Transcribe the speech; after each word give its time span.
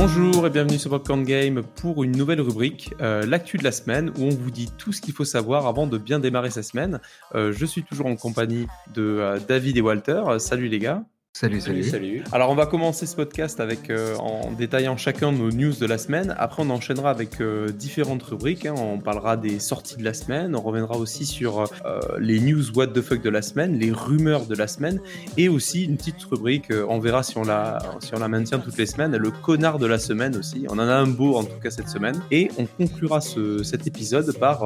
Bonjour 0.00 0.46
et 0.46 0.50
bienvenue 0.50 0.78
sur 0.78 0.90
Popcorn 0.90 1.24
Game 1.24 1.64
pour 1.74 2.04
une 2.04 2.12
nouvelle 2.12 2.40
rubrique, 2.40 2.94
euh, 3.00 3.26
l'actu 3.26 3.56
de 3.56 3.64
la 3.64 3.72
semaine, 3.72 4.10
où 4.10 4.26
on 4.26 4.30
vous 4.30 4.52
dit 4.52 4.70
tout 4.78 4.92
ce 4.92 5.00
qu'il 5.00 5.12
faut 5.12 5.24
savoir 5.24 5.66
avant 5.66 5.88
de 5.88 5.98
bien 5.98 6.20
démarrer 6.20 6.50
sa 6.50 6.62
semaine. 6.62 7.00
Euh, 7.34 7.52
je 7.52 7.66
suis 7.66 7.82
toujours 7.82 8.06
en 8.06 8.14
compagnie 8.14 8.68
de 8.94 9.02
euh, 9.02 9.40
David 9.40 9.76
et 9.76 9.80
Walter. 9.80 10.22
salut 10.38 10.68
les 10.68 10.78
gars. 10.78 11.02
Salut, 11.34 11.60
salut, 11.60 11.84
salut. 11.84 12.24
Alors, 12.32 12.50
on 12.50 12.56
va 12.56 12.66
commencer 12.66 13.06
ce 13.06 13.14
podcast 13.14 13.60
avec, 13.60 13.90
euh, 13.90 14.16
en 14.16 14.50
détaillant 14.50 14.96
chacun 14.96 15.30
nos 15.30 15.52
news 15.52 15.72
de 15.72 15.86
la 15.86 15.96
semaine. 15.96 16.34
Après, 16.36 16.64
on 16.64 16.70
enchaînera 16.70 17.10
avec 17.10 17.40
euh, 17.40 17.68
différentes 17.68 18.24
rubriques. 18.24 18.66
Hein. 18.66 18.74
On 18.76 18.98
parlera 18.98 19.36
des 19.36 19.60
sorties 19.60 19.96
de 19.96 20.02
la 20.02 20.14
semaine. 20.14 20.56
On 20.56 20.62
reviendra 20.62 20.96
aussi 20.96 21.26
sur 21.26 21.60
euh, 21.60 22.00
les 22.18 22.40
news 22.40 22.72
what 22.74 22.88
the 22.88 23.02
fuck 23.02 23.22
de 23.22 23.30
la 23.30 23.42
semaine, 23.42 23.78
les 23.78 23.92
rumeurs 23.92 24.46
de 24.46 24.56
la 24.56 24.66
semaine, 24.66 25.00
et 25.36 25.48
aussi 25.48 25.84
une 25.84 25.96
petite 25.96 26.20
rubrique. 26.24 26.72
on 26.88 26.98
verra 26.98 27.22
si 27.22 27.38
on 27.38 27.44
la, 27.44 27.78
si 28.00 28.12
on 28.16 28.18
la 28.18 28.26
maintient 28.26 28.58
toutes 28.58 28.78
les 28.78 28.86
semaines. 28.86 29.16
Le 29.16 29.30
connard 29.30 29.78
de 29.78 29.86
la 29.86 30.00
semaine 30.00 30.34
aussi. 30.34 30.66
On 30.68 30.74
en 30.74 30.88
a 30.88 30.94
un 30.94 31.06
beau 31.06 31.36
en 31.36 31.44
tout 31.44 31.60
cas 31.62 31.70
cette 31.70 31.88
semaine. 31.88 32.20
Et 32.32 32.50
on 32.58 32.66
conclura 32.66 33.20
ce, 33.20 33.62
cet 33.62 33.86
épisode 33.86 34.36
par 34.38 34.64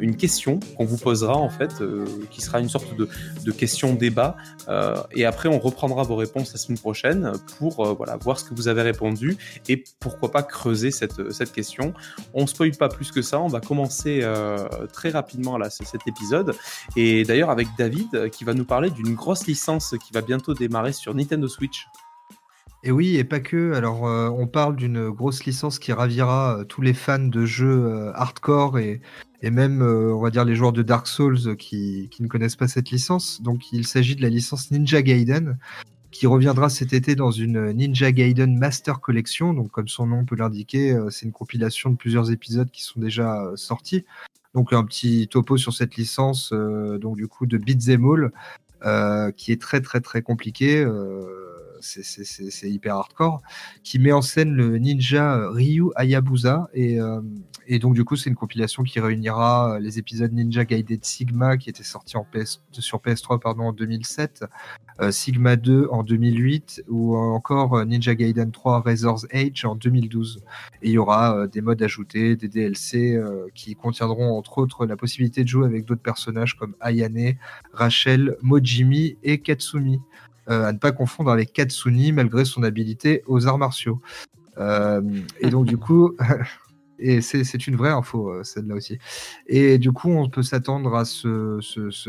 une 0.00 0.16
question 0.16 0.60
qu'on 0.76 0.84
vous 0.84 0.98
posera 0.98 1.36
en 1.36 1.48
fait, 1.48 1.72
qui 2.30 2.42
sera 2.42 2.60
une 2.60 2.68
sorte 2.68 2.94
de, 2.96 3.08
de 3.46 3.52
question 3.52 3.94
débat. 3.94 4.36
Et 5.14 5.24
après, 5.24 5.48
on 5.48 5.58
reprendra 5.58 6.02
vos 6.02 6.16
réponses 6.16 6.52
la 6.52 6.58
semaine 6.58 6.78
prochaine 6.78 7.32
pour 7.58 7.84
euh, 7.84 8.16
voir 8.20 8.38
ce 8.38 8.44
que 8.44 8.54
vous 8.54 8.68
avez 8.68 8.82
répondu 8.82 9.36
et 9.68 9.84
pourquoi 10.00 10.30
pas 10.30 10.42
creuser 10.42 10.90
cette, 10.90 11.32
cette 11.32 11.52
question. 11.52 11.94
On 12.34 12.42
ne 12.42 12.46
spoil 12.46 12.72
pas 12.72 12.88
plus 12.88 13.10
que 13.10 13.22
ça, 13.22 13.40
on 13.40 13.48
va 13.48 13.60
commencer 13.60 14.20
euh, 14.22 14.66
très 14.92 15.10
rapidement 15.10 15.58
là, 15.58 15.70
cet 15.70 16.06
épisode. 16.06 16.54
Et 16.96 17.24
d'ailleurs 17.24 17.50
avec 17.50 17.68
David 17.78 18.14
euh, 18.14 18.28
qui 18.28 18.44
va 18.44 18.54
nous 18.54 18.64
parler 18.64 18.90
d'une 18.90 19.14
grosse 19.14 19.46
licence 19.46 19.94
qui 20.04 20.12
va 20.12 20.20
bientôt 20.20 20.54
démarrer 20.54 20.92
sur 20.92 21.14
Nintendo 21.14 21.48
Switch. 21.48 21.86
Et 22.86 22.92
oui, 22.92 23.16
et 23.16 23.24
pas 23.24 23.40
que. 23.40 23.72
Alors, 23.72 24.02
on 24.04 24.46
parle 24.46 24.76
d'une 24.76 25.10
grosse 25.10 25.44
licence 25.44 25.80
qui 25.80 25.92
ravira 25.92 26.60
tous 26.68 26.82
les 26.82 26.94
fans 26.94 27.18
de 27.18 27.44
jeux 27.44 28.12
hardcore 28.14 28.78
et, 28.78 29.00
même, 29.42 29.82
euh, 29.82 30.14
on 30.14 30.20
va 30.20 30.30
dire, 30.30 30.44
les 30.44 30.54
joueurs 30.54 30.72
de 30.72 30.82
Dark 30.82 31.08
Souls 31.08 31.56
qui, 31.56 32.08
ne 32.20 32.28
connaissent 32.28 32.54
pas 32.54 32.68
cette 32.68 32.92
licence. 32.92 33.42
Donc, 33.42 33.72
il 33.72 33.88
s'agit 33.88 34.14
de 34.14 34.22
la 34.22 34.28
licence 34.28 34.70
Ninja 34.70 35.02
Gaiden, 35.02 35.58
qui 36.12 36.28
reviendra 36.28 36.68
cet 36.68 36.92
été 36.92 37.16
dans 37.16 37.32
une 37.32 37.72
Ninja 37.72 38.12
Gaiden 38.12 38.56
Master 38.56 39.00
Collection. 39.00 39.52
Donc, 39.52 39.72
comme 39.72 39.88
son 39.88 40.06
nom 40.06 40.24
peut 40.24 40.36
l'indiquer, 40.36 40.92
euh, 40.92 41.10
c'est 41.10 41.26
une 41.26 41.32
compilation 41.32 41.90
de 41.90 41.96
plusieurs 41.96 42.30
épisodes 42.30 42.70
qui 42.70 42.84
sont 42.84 43.00
déjà 43.00 43.42
euh, 43.42 43.56
sortis. 43.56 44.04
Donc, 44.54 44.72
un 44.72 44.84
petit 44.84 45.26
topo 45.26 45.56
sur 45.56 45.74
cette 45.74 45.96
licence, 45.96 46.52
donc 46.52 47.16
du 47.16 47.26
coup, 47.26 47.46
de 47.46 47.58
Beat'em 47.58 48.30
All, 48.84 49.32
qui 49.32 49.50
est 49.50 49.60
très, 49.60 49.80
très, 49.80 50.00
très 50.00 50.22
compliqué 50.22 50.86
c'est 51.86 52.70
hyper 52.70 52.96
hardcore, 52.96 53.42
qui 53.82 53.98
met 53.98 54.12
en 54.12 54.22
scène 54.22 54.52
le 54.54 54.78
ninja 54.78 55.48
Ryu 55.50 55.90
Hayabusa. 55.96 56.68
Et, 56.74 57.00
euh, 57.00 57.20
et 57.66 57.78
donc, 57.78 57.94
du 57.94 58.04
coup, 58.04 58.16
c'est 58.16 58.30
une 58.30 58.36
compilation 58.36 58.82
qui 58.82 59.00
réunira 59.00 59.78
les 59.80 59.98
épisodes 59.98 60.32
Ninja 60.32 60.64
Gaiden 60.64 60.98
Sigma, 61.02 61.56
qui 61.56 61.70
était 61.70 61.82
sorti 61.82 62.16
en 62.16 62.26
sur 62.72 62.98
PS3 62.98 63.40
pardon, 63.40 63.64
en 63.64 63.72
2007, 63.72 64.44
euh, 65.00 65.10
Sigma 65.10 65.56
2 65.56 65.88
en 65.90 66.02
2008, 66.02 66.84
ou 66.88 67.16
encore 67.16 67.84
Ninja 67.84 68.14
Gaiden 68.14 68.50
3 68.52 68.82
Razor's 68.82 69.26
Age 69.32 69.64
en 69.64 69.74
2012. 69.74 70.42
Et 70.82 70.88
il 70.88 70.92
y 70.92 70.98
aura 70.98 71.36
euh, 71.36 71.46
des 71.46 71.60
modes 71.60 71.82
ajoutés, 71.82 72.36
des 72.36 72.48
DLC 72.48 73.20
qui 73.54 73.74
contiendront 73.74 74.36
entre 74.36 74.58
autres 74.58 74.86
la 74.86 74.96
possibilité 74.96 75.42
de 75.42 75.48
jouer 75.48 75.66
avec 75.66 75.84
d'autres 75.84 76.02
personnages 76.02 76.56
comme 76.56 76.74
Ayane, 76.80 77.34
Rachel, 77.72 78.36
Mojimi 78.42 79.16
et 79.22 79.38
Katsumi. 79.38 80.00
Euh, 80.48 80.64
à 80.66 80.72
ne 80.72 80.78
pas 80.78 80.92
confondre 80.92 81.30
avec 81.30 81.52
Katsuni 81.52 82.12
malgré 82.12 82.44
son 82.44 82.62
habilité 82.62 83.22
aux 83.26 83.46
arts 83.46 83.58
martiaux. 83.58 84.00
Euh, 84.58 85.02
et 85.40 85.50
donc 85.50 85.66
du 85.66 85.76
coup, 85.76 86.16
et 86.98 87.20
c'est 87.20 87.66
une 87.66 87.76
vraie 87.76 87.90
info 87.90 88.30
euh, 88.30 88.44
celle-là 88.44 88.76
aussi. 88.76 88.98
Et 89.48 89.78
du 89.78 89.90
coup, 89.90 90.10
on 90.10 90.28
peut 90.30 90.44
s'attendre 90.44 90.94
à 90.94 91.04
ce, 91.04 91.58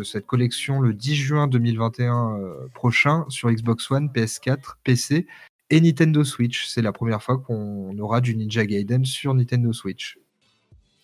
cette 0.04 0.28
collection 0.28 0.82
le 0.82 0.94
10 0.94 1.16
juin 1.16 1.48
2021 1.48 2.40
prochain 2.74 3.26
sur 3.30 3.50
Xbox 3.50 3.90
One, 3.90 4.10
PS4, 4.14 4.76
PC 4.84 5.26
et 5.72 5.82
Nintendo 5.82 6.24
Switch. 6.24 6.68
C'est 6.68 6.84
la 6.84 6.92
première 6.92 7.24
fois 7.24 7.40
qu'on 7.40 7.98
aura 7.98 8.22
du 8.22 8.36
Ninja 8.36 8.66
Gaiden 8.66 9.04
sur 9.04 9.34
Nintendo 9.34 9.74
Switch. 9.74 10.20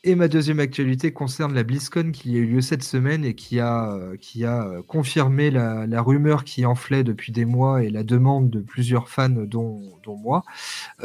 Et 0.05 0.15
ma 0.15 0.27
deuxième 0.27 0.59
actualité 0.59 1.13
concerne 1.13 1.53
la 1.53 1.63
BlizzCon 1.63 2.11
qui 2.11 2.35
a 2.35 2.39
eu 2.39 2.45
lieu 2.45 2.61
cette 2.61 2.83
semaine 2.83 3.23
et 3.23 3.35
qui 3.35 3.61
a, 3.61 3.93
euh, 3.93 4.17
euh, 4.35 4.81
confirmé 4.85 5.49
la, 5.49 6.01
rumeur 6.01 6.43
qui 6.43 6.65
enflait 6.65 7.05
depuis 7.05 7.31
des 7.31 7.45
mois 7.45 7.83
et 7.83 7.89
la 7.89 8.03
demande 8.03 8.49
de 8.49 8.59
plusieurs 8.59 9.07
fans, 9.07 9.29
dont, 9.29 9.81
dont 10.03 10.17
moi. 10.17 10.43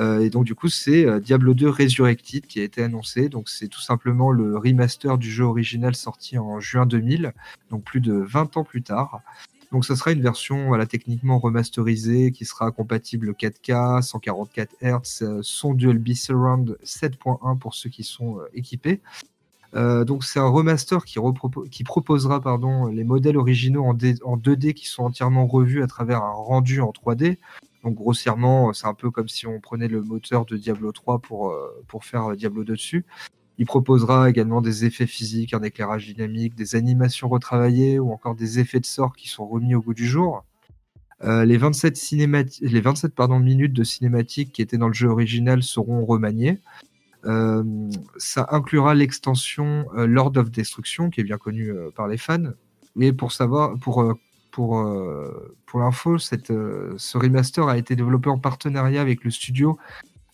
Euh, 0.01 0.19
et 0.19 0.31
donc, 0.31 0.47
du 0.47 0.57
coup, 0.57 0.69
c'est 0.69 1.21
Diablo 1.21 1.55
2 1.55 1.69
Resurrected 1.69 2.49
qui 2.49 2.59
a 2.59 2.65
été 2.65 2.83
annoncé. 2.83 3.29
Donc, 3.29 3.49
c'est 3.49 3.69
tout 3.69 3.81
simplement 3.81 4.33
le 4.33 4.59
remaster 4.59 5.17
du 5.17 5.31
jeu 5.31 5.45
original 5.45 5.95
sorti 5.95 6.37
en 6.37 6.59
juin 6.59 6.85
2000, 6.85 7.33
donc 7.71 7.85
plus 7.85 8.01
de 8.01 8.15
20 8.15 8.57
ans 8.57 8.65
plus 8.65 8.83
tard. 8.83 9.21
Donc 9.71 9.85
ça 9.85 9.97
sera 9.97 10.13
une 10.13 10.23
version 10.23 10.73
techniquement 10.87 11.39
remasterisée 11.39 12.33
qui 12.33 12.45
sera 12.45 12.71
compatible 12.71 13.33
4K, 13.33 14.03
144 14.03 14.77
Hz, 14.81 15.43
son 15.43 15.75
Dolby 15.75 16.17
Surround 16.17 16.79
7.1 16.85 17.59
pour 17.59 17.75
ceux 17.75 17.91
qui 17.91 18.03
sont 18.03 18.39
euh, 18.39 18.49
équipés. 18.55 19.01
Euh, 19.75 20.05
donc 20.05 20.25
c'est 20.25 20.39
un 20.39 20.49
remaster 20.49 21.05
qui, 21.05 21.19
qui 21.71 21.85
proposera 21.85 22.41
pardon, 22.41 22.87
les 22.87 23.05
modèles 23.05 23.37
originaux 23.37 23.85
en, 23.85 23.91
en, 23.91 24.37
2D 24.39 24.73
qui 24.73 24.87
sont 24.87 25.05
entièrement 25.05 25.47
revus 25.47 25.83
à 25.83 25.87
travers 25.87 26.23
un 26.23 26.33
rendu 26.33 26.81
en 26.81 26.91
3D. 26.91 27.37
Donc 27.85 27.95
grossièrement, 27.95 28.73
c'est 28.73 28.87
un 28.87 28.95
peu 28.95 29.11
comme 29.11 29.29
si 29.29 29.47
on 29.47 29.61
prenait 29.61 29.89
le 29.89 30.03
moteur 30.03 30.47
de 30.47 30.57
Diablo 30.57 30.93
3 30.93 31.19
pour, 31.19 31.51
euh, 31.51 31.85
pour 31.87 32.07
faire 32.07 32.35
Diablo 32.35 32.65
2 32.65 32.73
dessus. 32.73 33.05
Il 33.59 33.67
proposera 33.67 34.31
également 34.31 34.61
des 34.61 34.85
effets 34.85 35.07
physiques, 35.07 35.53
un 35.53 35.63
éclairage 35.63 36.07
dynamique, 36.07 36.55
des 36.55 36.77
animations 36.77 37.29
retravaillées 37.29 37.99
ou 37.99 38.13
encore 38.13 38.37
des 38.37 38.61
effets 38.61 38.79
de 38.79 38.87
sort 38.87 39.17
qui 39.17 39.29
sont 39.29 39.47
remis 39.47 39.75
au 39.75 39.81
goût 39.81 39.95
du 39.95 40.07
jour. 40.07 40.45
Euh, 41.25 41.45
les 41.45 41.57
27, 41.57 41.99
les 42.61 42.81
27 42.81 43.15
pardon, 43.15 43.41
minutes 43.41 43.73
de 43.73 43.83
cinématique 43.83 44.53
qui 44.53 44.63
étaient 44.63 44.79
dans 44.79 44.87
le 44.87 44.95
jeu 44.95 45.09
original 45.09 45.65
seront 45.65 46.07
remaniées. 46.07 46.61
Euh, 47.25 47.65
ça 48.17 48.47
inclura 48.53 48.95
l'extension 48.95 49.87
euh, 49.97 50.07
Lord 50.07 50.37
of 50.37 50.53
Destruction, 50.53 51.11
qui 51.11 51.21
est 51.21 51.25
bien 51.25 51.39
connue 51.39 51.73
par 51.97 52.07
les 52.07 52.17
fans. 52.17 52.53
Mais 52.95 53.13
pour 53.13 53.33
savoir, 53.33 53.77
pour, 53.81 54.15
pour, 54.53 54.85
pour 55.67 55.81
l'info, 55.81 56.19
ce 56.19 57.19
remaster 57.19 57.67
a 57.67 57.77
été 57.77 57.97
développé 57.97 58.31
en 58.31 58.39
partenariat 58.39 59.01
avec 59.01 59.25
le 59.25 59.31
studio 59.33 59.79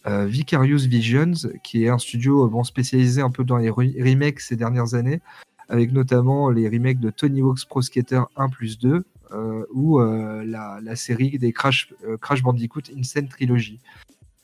euh, 0.07 0.27
Vicarious 0.27 0.87
Visions, 0.87 1.33
qui 1.63 1.85
est 1.85 1.89
un 1.89 1.99
studio 1.99 2.45
euh, 2.45 2.49
bon, 2.49 2.63
spécialisé 2.63 3.23
un 3.23 3.31
peu 3.31 3.43
dans 3.43 3.57
les 3.57 3.71
remakes 3.71 4.41
ces 4.41 4.57
dernières 4.57 4.95
années, 4.95 5.21
avec 5.69 5.93
notamment 5.93 6.51
les 6.51 6.69
remakes 6.69 7.01
de 7.01 7.11
Tony 7.11 7.41
Hawk's 7.41 7.65
Pro 7.65 7.81
Skater 7.81 8.23
1 8.37 8.49
plus 8.51 8.79
2 8.79 9.05
euh, 9.33 9.67
ou 9.73 9.99
la, 10.01 10.97
série 10.97 11.39
des 11.39 11.53
Crash, 11.53 11.93
Crash 12.21 12.43
Bandicoot 12.43 12.83
Insane 12.97 13.29
Trilogy. 13.29 13.81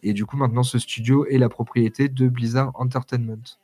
Et 0.02 0.14
du 0.14 0.24
coup, 0.24 0.38
maintenant, 0.38 0.62
ce 0.62 0.78
studio 0.78 1.26
est 1.26 1.36
la 1.36 1.50
propriété 1.50 2.08
de 2.08 2.28
Blizzard 2.28 2.72
Entertainment. 2.74 3.58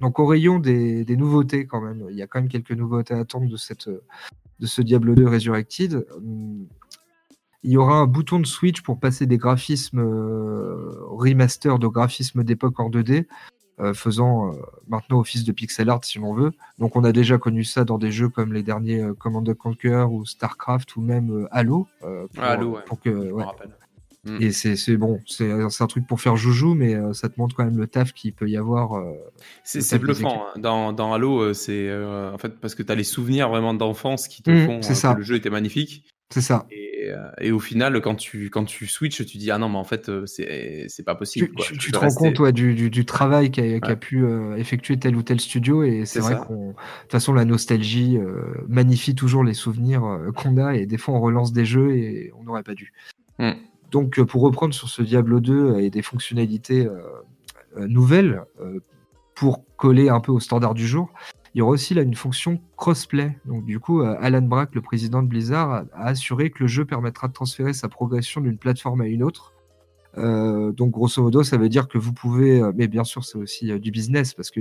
Donc, 0.00 0.20
au 0.20 0.26
rayon 0.26 0.60
des, 0.60 1.04
des, 1.04 1.16
nouveautés, 1.16 1.66
quand 1.66 1.80
même, 1.80 2.06
il 2.08 2.16
y 2.16 2.22
a 2.22 2.28
quand 2.28 2.40
même 2.40 2.48
quelques 2.48 2.70
nouveautés 2.70 3.14
à 3.14 3.18
attendre 3.18 3.48
de, 3.48 3.56
cette, 3.56 3.88
de 3.88 4.66
ce 4.66 4.80
Diablo 4.80 5.16
2 5.16 5.26
Resurrected. 5.26 6.06
Il 7.62 7.72
y 7.72 7.76
aura 7.76 7.94
un 7.96 8.06
bouton 8.06 8.38
de 8.38 8.46
switch 8.46 8.82
pour 8.82 8.98
passer 8.98 9.26
des 9.26 9.38
graphismes 9.38 10.00
euh, 10.00 10.94
remaster 11.08 11.78
de 11.78 11.86
graphismes 11.86 12.44
d'époque 12.44 12.78
en 12.78 12.90
2D, 12.90 13.26
euh, 13.80 13.92
faisant 13.94 14.52
euh, 14.52 14.56
maintenant 14.88 15.18
office 15.18 15.44
de 15.44 15.52
pixel 15.52 15.90
art 15.90 16.04
si 16.04 16.18
l'on 16.18 16.34
veut. 16.34 16.52
Donc 16.78 16.96
on 16.96 17.04
a 17.04 17.12
déjà 17.12 17.38
connu 17.38 17.64
ça 17.64 17.84
dans 17.84 17.98
des 17.98 18.12
jeux 18.12 18.28
comme 18.28 18.52
les 18.52 18.62
derniers 18.62 19.04
Command 19.18 19.52
Conquer 19.54 20.06
ou 20.08 20.24
Starcraft 20.24 20.96
ou 20.96 21.00
même 21.00 21.48
Halo. 21.50 21.88
Pour, 22.00 22.42
Halo, 22.42 22.78
pour 22.86 23.00
que, 23.00 23.32
hmm. 24.26 24.42
Et 24.42 24.52
c'est 24.52 24.96
bon, 24.96 25.20
c'est 25.26 25.50
un 25.50 25.86
truc 25.86 26.06
pour 26.06 26.20
faire 26.20 26.36
joujou, 26.36 26.74
mais 26.74 26.96
ça 27.14 27.28
te 27.28 27.38
montre 27.38 27.56
quand 27.56 27.64
même 27.64 27.78
le 27.78 27.86
taf 27.86 28.12
qu'il 28.12 28.32
peut 28.32 28.48
y 28.48 28.56
avoir. 28.56 29.02
c'est 29.64 29.98
bluffant. 29.98 30.46
Hein. 30.54 30.58
Dans, 30.58 30.92
dans, 30.92 31.12
Halo, 31.12 31.54
c'est 31.54 31.90
en 31.92 32.38
fait 32.38 32.60
parce 32.60 32.74
que 32.74 32.82
tu 32.82 32.92
as 32.92 32.94
les 32.94 33.04
souvenirs 33.04 33.48
vraiment 33.48 33.74
d'enfance 33.74 34.28
qui 34.28 34.42
te 34.42 34.50
hmm, 34.50 34.66
font 34.66 34.82
ça. 34.82 35.14
que 35.14 35.18
le 35.18 35.24
jeu 35.24 35.36
était 35.36 35.50
magnifique. 35.50 36.04
C'est 36.30 36.40
ça. 36.40 36.66
Euh, 36.72 37.30
et, 37.40 37.52
au 37.52 37.60
final, 37.60 38.00
quand 38.00 38.16
tu, 38.16 38.50
quand 38.50 38.64
tu 38.64 38.86
switches, 38.86 39.24
tu 39.24 39.38
dis 39.38 39.50
Ah 39.50 39.58
non, 39.58 39.68
mais 39.68 39.78
en 39.78 39.84
fait, 39.84 40.08
euh, 40.08 40.24
c'est 40.26 41.04
pas 41.04 41.14
possible. 41.14 41.50
Tu, 41.56 41.92
te 41.92 41.98
rends 41.98 42.08
compte 42.08 42.38
ouais, 42.40 42.52
du, 42.52 42.90
du, 42.90 43.04
travail 43.04 43.50
qu'a 43.50 43.96
pu 43.96 44.24
euh, 44.24 44.56
effectuer 44.56 44.98
tel 44.98 45.14
ou 45.14 45.22
tel 45.22 45.40
studio. 45.40 45.84
Et 45.84 46.04
c'est 46.04 46.20
vrai 46.20 46.36
qu'on. 46.46 46.70
De 46.70 46.72
toute 46.72 47.12
façon, 47.12 47.32
la 47.32 47.44
nostalgie 47.44 48.18
magnifie 48.68 49.14
toujours 49.14 49.44
les 49.44 49.54
souvenirs 49.54 50.02
qu'on 50.34 50.56
a. 50.56 50.74
Et 50.74 50.86
des 50.86 50.98
fois, 50.98 51.14
on 51.14 51.20
relance 51.20 51.52
des 51.52 51.64
jeux 51.64 51.96
et 51.96 52.32
on 52.38 52.44
n'aurait 52.44 52.64
pas 52.64 52.74
dû. 52.74 52.92
Hmm. 53.38 53.52
Donc, 53.90 54.20
pour 54.22 54.42
reprendre 54.42 54.74
sur 54.74 54.88
ce 54.88 55.02
Diablo 55.02 55.40
2 55.40 55.78
et 55.78 55.90
des 55.90 56.02
fonctionnalités 56.02 56.88
nouvelles, 57.76 58.42
pour 59.34 59.64
coller 59.76 60.08
un 60.08 60.20
peu 60.20 60.32
au 60.32 60.40
standard 60.40 60.74
du 60.74 60.86
jour, 60.86 61.10
il 61.56 61.60
y 61.60 61.62
aura 61.62 61.72
aussi 61.72 61.94
là 61.94 62.02
une 62.02 62.14
fonction 62.14 62.60
crossplay. 62.76 63.38
Donc 63.46 63.64
du 63.64 63.80
coup, 63.80 64.02
euh, 64.02 64.14
Alan 64.20 64.42
Brack, 64.42 64.74
le 64.74 64.82
président 64.82 65.22
de 65.22 65.28
Blizzard, 65.28 65.70
a, 65.72 65.84
assuré 65.94 66.50
que 66.50 66.58
le 66.60 66.66
jeu 66.66 66.84
permettra 66.84 67.28
de 67.28 67.32
transférer 67.32 67.72
sa 67.72 67.88
progression 67.88 68.42
d'une 68.42 68.58
plateforme 68.58 69.00
à 69.00 69.06
une 69.06 69.22
autre. 69.22 69.54
Euh, 70.18 70.72
donc 70.72 70.92
grosso 70.92 71.22
modo, 71.22 71.42
ça 71.42 71.58
veut 71.58 71.68
dire 71.68 71.88
que 71.88 71.98
vous 71.98 72.12
pouvez, 72.12 72.62
euh, 72.62 72.72
mais 72.74 72.88
bien 72.88 73.04
sûr 73.04 73.24
c'est 73.24 73.36
aussi 73.36 73.70
euh, 73.70 73.78
du 73.78 73.90
business 73.90 74.32
parce 74.32 74.50
que 74.50 74.60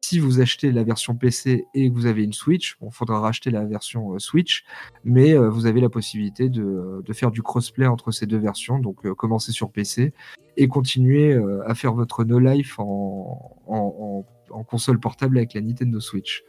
si 0.00 0.18
vous 0.18 0.40
achetez 0.40 0.72
la 0.72 0.82
version 0.82 1.14
PC 1.14 1.66
et 1.74 1.90
que 1.90 1.94
vous 1.94 2.06
avez 2.06 2.24
une 2.24 2.32
Switch, 2.32 2.76
il 2.80 2.90
faudra 2.90 3.20
racheter 3.20 3.50
la 3.50 3.64
version 3.64 4.18
Switch, 4.18 4.64
mais 5.04 5.36
vous 5.36 5.66
avez 5.66 5.80
la 5.80 5.88
possibilité 5.88 6.48
de, 6.48 7.02
faire 7.12 7.30
du 7.30 7.42
crossplay 7.42 7.86
entre 7.86 8.10
ces 8.10 8.26
deux 8.26 8.38
versions, 8.38 8.78
donc 8.78 9.10
commencer 9.14 9.52
sur 9.52 9.70
PC 9.70 10.12
et 10.56 10.68
continuer 10.68 11.38
à 11.66 11.74
faire 11.74 11.94
votre 11.94 12.24
no 12.24 12.38
life 12.38 12.78
en, 12.78 14.24
console 14.68 15.00
portable 15.00 15.38
avec 15.38 15.54
la 15.54 15.60
Nintendo 15.60 16.00
Switch. 16.00 16.44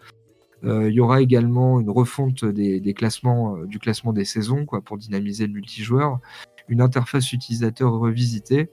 Il 0.63 0.91
y 0.91 0.99
aura 0.99 1.21
également 1.21 1.79
une 1.79 1.89
refonte 1.89 2.43
des, 2.45 2.93
classements, 2.93 3.57
du 3.65 3.79
classement 3.79 4.13
des 4.13 4.25
saisons 4.25 4.65
quoi, 4.65 4.81
pour 4.81 4.97
dynamiser 4.97 5.47
le 5.47 5.53
multijoueur 5.53 6.19
une 6.67 6.81
interface 6.81 7.31
utilisateur 7.33 7.91
revisitée 7.93 8.69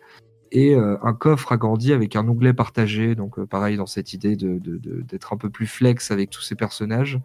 et 0.52 0.74
euh, 0.74 0.96
un 1.02 1.14
coffre 1.14 1.50
agrandi 1.52 1.92
avec 1.92 2.14
un 2.14 2.28
onglet 2.28 2.52
partagé. 2.52 3.14
Donc 3.14 3.38
euh, 3.38 3.46
pareil 3.46 3.76
dans 3.76 3.86
cette 3.86 4.12
idée 4.12 4.36
d'être 4.36 5.32
un 5.32 5.36
peu 5.36 5.50
plus 5.50 5.66
flex 5.66 6.10
avec 6.10 6.30
tous 6.30 6.42
ces 6.42 6.54
personnages. 6.54 7.20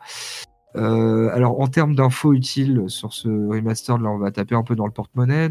Euh, 0.75 1.29
alors 1.33 1.59
en 1.59 1.67
termes 1.67 1.95
d'infos 1.95 2.33
utiles 2.33 2.83
sur 2.87 3.13
ce 3.13 3.27
remastered, 3.27 4.01
là 4.01 4.09
on 4.09 4.17
va 4.17 4.31
taper 4.31 4.55
un 4.55 4.63
peu 4.63 4.75
dans 4.75 4.85
le 4.85 4.93
porte-monnaie. 4.93 5.49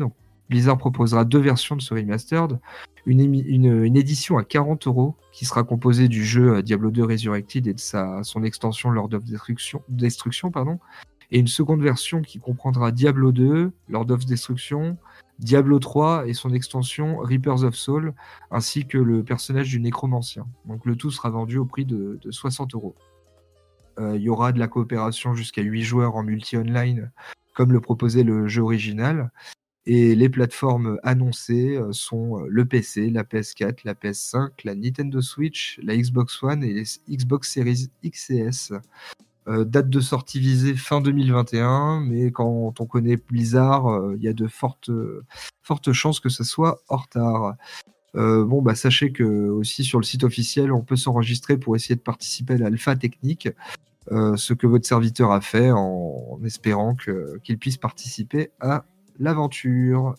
Blizzard 0.49 0.79
proposera 0.79 1.25
deux 1.25 1.41
versions 1.41 1.77
de 1.77 1.83
ce 1.83 1.93
remastered. 1.93 2.59
Une, 3.05 3.21
une, 3.21 3.97
édition 3.97 4.37
à 4.37 4.45
40 4.45 4.87
euros 4.87 5.17
qui 5.33 5.45
sera 5.45 5.63
composée 5.63 6.09
du 6.09 6.25
jeu 6.25 6.63
Diablo 6.63 6.91
2 6.91 7.05
Resurrected 7.05 7.67
et 7.67 7.75
de 7.75 7.81
sa, 7.81 8.23
son 8.23 8.43
extension 8.43 8.91
Lord 8.91 9.11
of 9.13 9.25
Destruction, 9.25 9.83
Destruction 9.89 10.51
pardon, 10.51 10.79
et 11.31 11.39
une 11.39 11.49
seconde 11.49 11.83
version 11.83 12.23
qui 12.23 12.39
comprendra 12.39 12.93
Diablo 12.93 13.33
2, 13.33 13.73
Lord 13.89 14.11
of 14.11 14.27
Destruction, 14.27 14.97
Diablo 15.39 15.79
3 15.79 16.29
et 16.29 16.35
son 16.35 16.53
extension 16.53 17.19
Reapers 17.19 17.65
of 17.65 17.75
Soul, 17.75 18.15
ainsi 18.51 18.87
que 18.87 18.99
le 18.99 19.23
personnage 19.23 19.69
du 19.69 19.81
nécromancien. 19.81 20.47
Donc 20.65 20.85
le 20.87 20.97
tout 20.97 21.11
sera 21.11 21.31
vendu 21.31 21.59
au 21.59 21.67
prix 21.67 21.85
de, 21.85 22.19
60 22.31 22.75
euros. 22.75 22.95
Euh, 23.99 24.17
il 24.17 24.23
y 24.23 24.29
aura 24.29 24.53
de 24.53 24.59
la 24.59 24.69
coopération 24.69 25.35
jusqu'à 25.35 25.63
8 25.63 25.83
joueurs 25.83 26.17
en 26.17 26.23
multi-online, 26.23 27.11
comme 27.55 27.73
le 27.73 27.81
proposait 27.81 28.25
le 28.25 28.49
jeu 28.49 28.63
original. 28.63 29.31
Et 29.89 30.17
les 30.17 30.29
plateformes 30.29 30.99
annoncées 31.05 31.77
euh, 31.77 31.93
sont 31.93 32.39
le 32.49 32.65
PC, 32.65 33.11
la 33.11 33.23
PS4, 33.23 33.81
la 33.85 33.95
PS5, 33.95 34.51
la 34.65 34.75
Nintendo 34.75 35.21
Switch, 35.21 35.79
la 35.83 35.97
Xbox 35.97 36.43
One 36.43 36.65
et 36.65 36.73
les 36.73 36.85
Xbox 37.09 37.53
Series 37.53 37.89
X 38.03 38.31
et 38.31 38.39
S. 38.39 38.73
Euh, 39.49 39.65
date 39.65 39.89
de 39.89 40.01
sortie 40.01 40.41
visée 40.41 40.75
fin 40.75 41.01
2021, 41.01 42.01
mais 42.01 42.33
quand 42.33 42.81
on 42.81 42.87
connaît 42.87 43.17
Blizzard, 43.17 43.87
euh, 43.87 44.17
il 44.17 44.23
y 44.25 44.29
a 44.29 44.33
de 44.33 44.49
fortes, 44.49 44.91
chances 45.93 46.19
que 46.19 46.29
ça 46.29 46.43
soit 46.43 46.81
en 46.89 46.97
retard. 46.97 47.55
Euh, 48.17 48.45
bon, 48.45 48.61
bah, 48.61 48.75
sachez 48.75 49.13
que 49.13 49.23
aussi 49.23 49.85
sur 49.85 50.01
le 50.01 50.05
site 50.05 50.25
officiel, 50.25 50.73
on 50.73 50.83
peut 50.83 50.97
s'enregistrer 50.97 51.59
pour 51.59 51.77
essayer 51.77 51.95
de 51.95 52.01
participer 52.01 52.55
à 52.55 52.59
l'alpha 52.59 52.97
technique, 52.97 53.49
ce 54.11 54.53
que 54.53 54.67
votre 54.67 54.87
serviteur 54.87 55.33
a 55.33 55.41
fait 55.41 55.71
en, 55.71 56.41
espérant 56.45 56.97
qu'il 56.97 57.59
puisse 57.59 57.77
participer 57.77 58.51
à 58.61 58.85
l'aventure. 59.19 60.15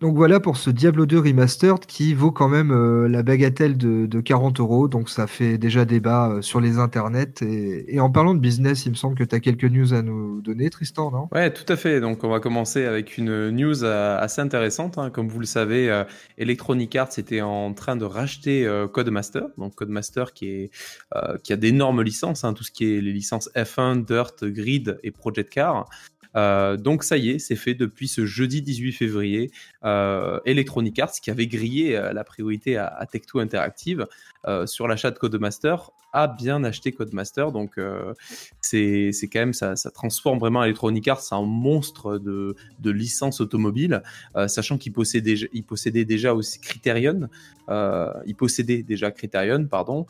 Donc 0.00 0.14
voilà 0.14 0.38
pour 0.38 0.58
ce 0.58 0.70
Diablo 0.70 1.06
2 1.06 1.18
Remastered 1.18 1.84
qui 1.84 2.14
vaut 2.14 2.30
quand 2.30 2.48
même 2.48 2.70
euh, 2.70 3.08
la 3.08 3.24
bagatelle 3.24 3.76
de, 3.76 4.20
40 4.20 4.60
euros. 4.60 4.86
Donc 4.86 5.10
ça 5.10 5.26
fait 5.26 5.58
déjà 5.58 5.84
débat 5.84 6.30
euh, 6.30 6.42
sur 6.42 6.60
les 6.60 6.78
internets. 6.78 7.42
Et, 7.42 7.98
en 7.98 8.08
parlant 8.08 8.34
de 8.34 8.38
business, 8.38 8.86
il 8.86 8.90
me 8.90 8.94
semble 8.94 9.16
que 9.16 9.24
tu 9.24 9.34
as 9.34 9.40
quelques 9.40 9.64
news 9.64 9.94
à 9.94 10.02
nous 10.02 10.40
donner, 10.40 10.70
Tristan, 10.70 11.10
non? 11.10 11.28
Ouais, 11.32 11.52
tout 11.52 11.64
à 11.72 11.74
fait. 11.74 12.00
Donc 12.00 12.22
on 12.22 12.28
va 12.28 12.38
commencer 12.38 12.84
avec 12.84 13.18
une 13.18 13.50
news 13.50 13.82
euh, 13.82 14.18
assez 14.20 14.40
intéressante. 14.40 14.98
Hein. 14.98 15.10
Comme 15.10 15.26
vous 15.28 15.40
le 15.40 15.46
savez, 15.46 16.04
Electronic 16.36 16.94
Arts 16.94 17.18
était 17.18 17.40
en 17.40 17.74
train 17.74 17.96
de 17.96 18.04
racheter 18.04 18.68
Codemaster. 18.92 19.48
Donc 19.58 19.74
Codemaster 19.74 20.32
qui, 20.32 20.70
a 21.12 21.56
d'énormes 21.56 22.02
licences, 22.02 22.44
hein, 22.44 22.54
tout 22.54 22.62
ce 22.62 22.70
qui 22.70 22.84
est 22.84 23.00
les 23.00 23.12
licences 23.12 23.50
F1, 23.56 24.04
Dirt, 24.04 24.44
Grid 24.44 25.00
et 25.02 25.10
Project 25.10 25.52
Car. 25.52 25.88
Donc 26.34 27.02
ça 27.02 27.16
y 27.16 27.30
est, 27.30 27.38
c'est 27.40 27.56
fait 27.56 27.74
depuis 27.74 28.06
ce 28.06 28.26
jeudi 28.26 28.62
18 28.62 28.92
février. 28.92 29.50
Euh, 29.84 30.40
Electronic 30.44 30.98
Arts, 30.98 31.12
qui 31.22 31.30
avait 31.30 31.46
grillé 31.46 31.96
euh, 31.96 32.12
la 32.12 32.24
priorité 32.24 32.76
à, 32.76 32.86
à 32.86 33.04
Tech2 33.04 33.40
Interactive 33.40 34.06
sur 34.64 34.88
l'achat 34.88 35.10
de 35.10 35.18
Codemaster, 35.18 35.90
a 36.14 36.26
bien 36.26 36.64
acheté 36.64 36.90
Codemaster. 36.92 37.52
Donc 37.52 37.78
c'est 38.62 39.12
quand 39.30 39.40
même, 39.40 39.52
ça, 39.52 39.76
ça, 39.76 39.90
transforme 39.90 40.38
vraiment 40.38 40.64
Electronic 40.64 41.06
Arts 41.06 41.24
en 41.32 41.44
monstre 41.44 42.16
de, 42.16 42.56
de 42.78 42.90
licence 42.90 43.42
automobile, 43.42 44.02
sachant 44.46 44.78
qu'il 44.78 44.94
possédait, 44.94 45.34
possédait 45.66 46.06
déjà 46.06 46.32
aussi 46.32 46.60
Criterion, 46.60 47.28
il 47.68 48.34
possédait 48.38 48.82
déjà 48.82 49.10
Criterion, 49.10 49.66
pardon. 49.66 50.06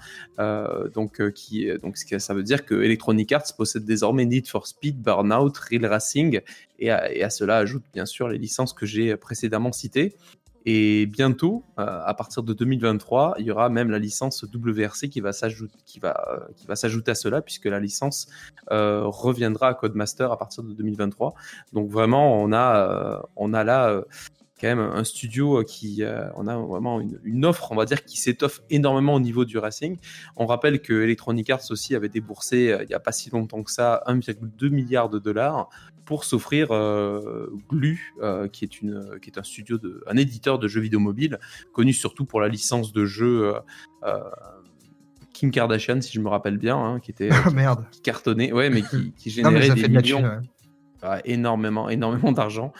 donc, 0.94 1.20
qui, 1.32 1.68
donc 1.82 1.96
ça 1.96 2.32
veut 2.32 2.44
dire 2.44 2.64
que 2.64 2.76
Electronic 2.76 3.32
Arts 3.32 3.56
possède 3.56 3.84
désormais 3.84 4.24
Need 4.24 4.46
for 4.46 4.68
Speed, 4.68 5.02
Burnout, 5.02 5.56
Real 5.58 5.86
Racing, 5.86 6.42
et 6.78 6.90
à, 6.90 7.30
cela 7.30 7.56
ajoute 7.58 7.84
bien 7.92 8.06
sûr 8.06 8.28
les 8.28 8.38
licences 8.38 8.72
que 8.72 8.86
j'ai 8.86 9.16
précédemment 9.16 9.72
citées. 9.72 10.16
Et 10.70 11.06
bientôt, 11.06 11.64
euh, 11.78 12.02
à 12.04 12.12
partir 12.14 12.42
de 12.42 12.52
2023, 12.52 13.36
il 13.38 13.46
y 13.46 13.50
aura 13.50 13.70
même 13.70 13.90
la 13.90 13.98
licence 13.98 14.44
WRC 14.44 15.08
qui 15.08 15.20
va 15.20 15.32
s'ajouter, 15.32 15.74
euh, 16.04 16.12
qui 16.56 16.66
va 16.66 16.76
s'ajouter 16.76 17.12
à 17.12 17.14
cela, 17.14 17.40
puisque 17.40 17.64
la 17.64 17.80
licence 17.80 18.28
euh, 18.70 19.02
reviendra 19.04 19.68
à 19.68 19.74
Codemaster 19.74 20.30
à 20.30 20.36
partir 20.36 20.62
de 20.64 20.74
2023. 20.74 21.34
Donc 21.72 21.88
vraiment, 21.88 22.38
on 22.42 22.52
a, 22.52 23.22
on 23.36 23.54
a 23.54 23.64
là 23.64 24.02
quand 24.60 24.68
même 24.68 24.80
un 24.80 25.04
studio 25.04 25.62
qui, 25.64 26.02
on 26.36 26.46
a 26.46 26.56
vraiment 26.56 27.00
une, 27.00 27.18
une, 27.24 27.44
offre, 27.44 27.70
on 27.70 27.76
va 27.76 27.84
dire, 27.84 28.04
qui 28.04 28.18
s'étoffe 28.18 28.62
énormément 28.70 29.14
au 29.14 29.20
niveau 29.20 29.44
du 29.44 29.58
racing. 29.58 29.96
On 30.36 30.46
rappelle 30.46 30.80
que 30.80 30.92
Electronic 30.92 31.50
Arts 31.50 31.70
aussi 31.70 31.94
avait 31.94 32.08
déboursé 32.08 32.76
il 32.82 32.86
n'y 32.88 32.94
a 32.94 33.00
pas 33.00 33.12
si 33.12 33.30
longtemps 33.30 33.62
que 33.62 33.70
ça 33.70 34.02
1,2 34.06 34.70
milliard 34.70 35.08
de 35.08 35.18
dollars 35.18 35.68
pour 36.08 36.24
s'offrir 36.24 36.68
euh, 36.70 37.50
Glu, 37.68 38.14
euh, 38.22 38.48
qui 38.48 38.64
est 38.64 38.80
une, 38.80 39.18
qui 39.20 39.28
est 39.28 39.38
un 39.38 39.42
studio 39.42 39.76
de, 39.76 40.02
un 40.06 40.16
éditeur 40.16 40.58
de 40.58 40.66
jeux 40.66 40.80
vidéo 40.80 41.00
mobiles, 41.00 41.38
connu 41.74 41.92
surtout 41.92 42.24
pour 42.24 42.40
la 42.40 42.48
licence 42.48 42.94
de 42.94 43.04
jeux 43.04 43.54
euh, 44.04 44.22
Kim 45.34 45.50
Kardashian, 45.50 46.00
si 46.00 46.14
je 46.14 46.20
me 46.20 46.28
rappelle 46.30 46.56
bien, 46.56 46.78
hein, 46.78 46.98
qui 46.98 47.10
était 47.10 47.28
oh, 47.46 47.50
merde. 47.54 47.84
qui 47.90 48.00
cartonnait, 48.00 48.52
ouais, 48.52 48.70
mais 48.70 48.80
qui, 48.80 49.12
qui 49.18 49.28
générait 49.28 49.68
des 49.68 49.88
millions, 49.88 50.40
énormément, 51.26 51.90
énormément 51.90 52.32
d'argent. 52.32 52.72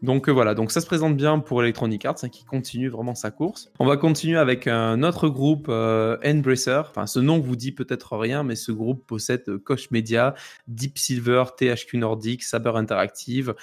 Donc 0.00 0.28
euh, 0.28 0.32
voilà, 0.32 0.54
donc 0.54 0.70
ça 0.70 0.80
se 0.80 0.86
présente 0.86 1.16
bien 1.16 1.40
pour 1.40 1.62
Electronic 1.62 2.04
Arts 2.04 2.18
hein, 2.22 2.28
qui 2.28 2.44
continue 2.44 2.88
vraiment 2.88 3.16
sa 3.16 3.30
course. 3.30 3.70
On 3.80 3.86
va 3.86 3.96
continuer 3.96 4.38
avec 4.38 4.68
un 4.68 5.02
autre 5.02 5.28
groupe, 5.28 5.66
euh, 5.68 6.16
ce 6.22 7.18
nom 7.18 7.40
vous 7.40 7.56
dit 7.56 7.72
peut-être 7.72 8.16
rien, 8.16 8.44
mais 8.44 8.54
ce 8.54 8.70
groupe 8.70 9.04
possède 9.06 9.42
euh, 9.48 9.58
Koch 9.58 9.90
Media, 9.90 10.34
Deep 10.68 10.98
Silver, 10.98 11.44
THQ 11.56 11.98
Nordic, 11.98 12.42
Saber 12.44 12.72
Interactive 12.74 13.54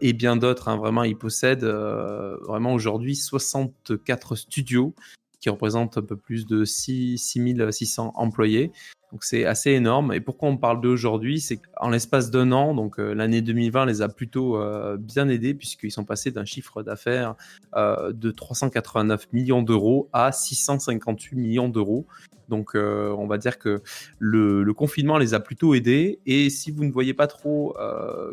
et 0.00 0.12
bien 0.12 0.34
d'autres. 0.34 0.66
Hein. 0.66 0.76
Vraiment, 0.76 1.04
il 1.04 1.16
possède 1.16 1.64
vraiment 1.64 2.72
aujourd'hui 2.72 3.14
64 3.14 4.34
studios 4.34 4.92
qui 5.38 5.50
représentent 5.50 5.96
un 5.98 6.02
peu 6.02 6.16
plus 6.16 6.46
de 6.46 6.64
6, 6.64 7.18
6600 7.18 8.12
employés. 8.16 8.72
Donc 9.16 9.24
c'est 9.24 9.46
assez 9.46 9.70
énorme. 9.70 10.12
Et 10.12 10.20
pourquoi 10.20 10.50
on 10.50 10.58
parle 10.58 10.82
d'aujourd'hui? 10.82 11.40
C'est 11.40 11.56
qu'en 11.56 11.88
l'espace 11.88 12.30
d'un 12.30 12.52
an, 12.52 12.74
donc 12.74 13.00
euh, 13.00 13.14
l'année 13.14 13.40
2020 13.40 13.86
les 13.86 14.02
a 14.02 14.10
plutôt 14.10 14.58
euh, 14.58 14.98
bien 14.98 15.30
aidés 15.30 15.54
puisqu'ils 15.54 15.90
sont 15.90 16.04
passés 16.04 16.30
d'un 16.30 16.44
chiffre 16.44 16.82
d'affaires 16.82 17.34
euh, 17.76 18.12
de 18.12 18.30
389 18.30 19.32
millions 19.32 19.62
d'euros 19.62 20.10
à 20.12 20.32
658 20.32 21.34
millions 21.34 21.70
d'euros. 21.70 22.04
Donc 22.50 22.74
on 22.74 23.26
va 23.26 23.38
dire 23.38 23.58
que 23.58 23.82
le, 24.18 24.70
confinement 24.74 25.16
les 25.16 25.32
a 25.32 25.40
plutôt 25.40 25.74
aidés. 25.74 26.18
Et 26.26 26.50
si 26.50 26.70
vous 26.70 26.84
ne 26.84 26.92
voyez 26.92 27.14
pas 27.14 27.26
trop 27.26 27.74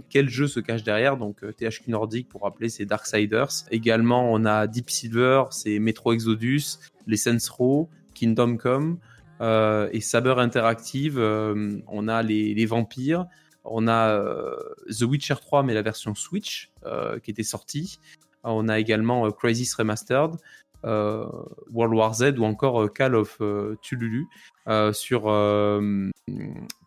quel 0.10 0.30
jeu 0.30 0.48
se 0.48 0.60
cache 0.60 0.84
derrière, 0.84 1.16
donc 1.18 1.38
THQ 1.40 1.90
Nordic 1.92 2.28
pour 2.28 2.42
rappeler 2.42 2.70
c'est 2.70 2.86
Darksiders. 2.86 3.64
Également 3.72 4.32
on 4.32 4.44
a 4.46 4.68
Deep 4.68 4.90
Silver, 4.92 5.46
c'est 5.50 5.80
Metro 5.80 6.14
Exodus, 6.14 6.78
les 7.08 7.18
Saints 7.18 7.50
Row, 7.58 7.90
Kingdom 8.14 8.58
Come. 8.58 9.00
Euh, 9.44 9.90
et 9.92 10.00
Saber 10.00 10.36
Interactive, 10.38 11.20
euh, 11.20 11.78
on 11.88 12.08
a 12.08 12.24
les, 12.24 12.66
vampires, 12.66 13.26
on 13.66 13.88
a 13.88 14.10
euh, 14.10 14.56
The 14.88 15.02
Witcher 15.02 15.36
3, 15.36 15.64
mais 15.64 15.74
la 15.74 15.82
version 15.82 16.16
Switch 16.16 16.72
qui 17.24 17.32
était 17.32 17.44
sortie. 17.44 18.00
On 18.44 18.68
a 18.68 18.80
également 18.80 19.30
Crisis 19.32 19.74
Remastered, 19.76 20.32
World 20.84 21.94
War 21.94 22.14
Z 22.14 22.38
ou 22.38 22.44
encore 22.44 22.92
Call 22.94 23.16
of 23.16 23.40
Tululu 23.82 24.28
sur, 24.92 25.22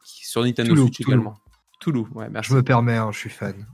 sur 0.04 0.44
Nintendo 0.44 0.76
Switch 0.76 1.00
également. 1.00 1.34
Toulouse, 1.78 2.08
ouais, 2.14 2.28
merci. 2.30 2.50
Je 2.50 2.56
me 2.56 2.62
permets, 2.62 2.96
hein, 2.96 3.10
je 3.12 3.18
suis 3.18 3.30
fan. 3.30 3.66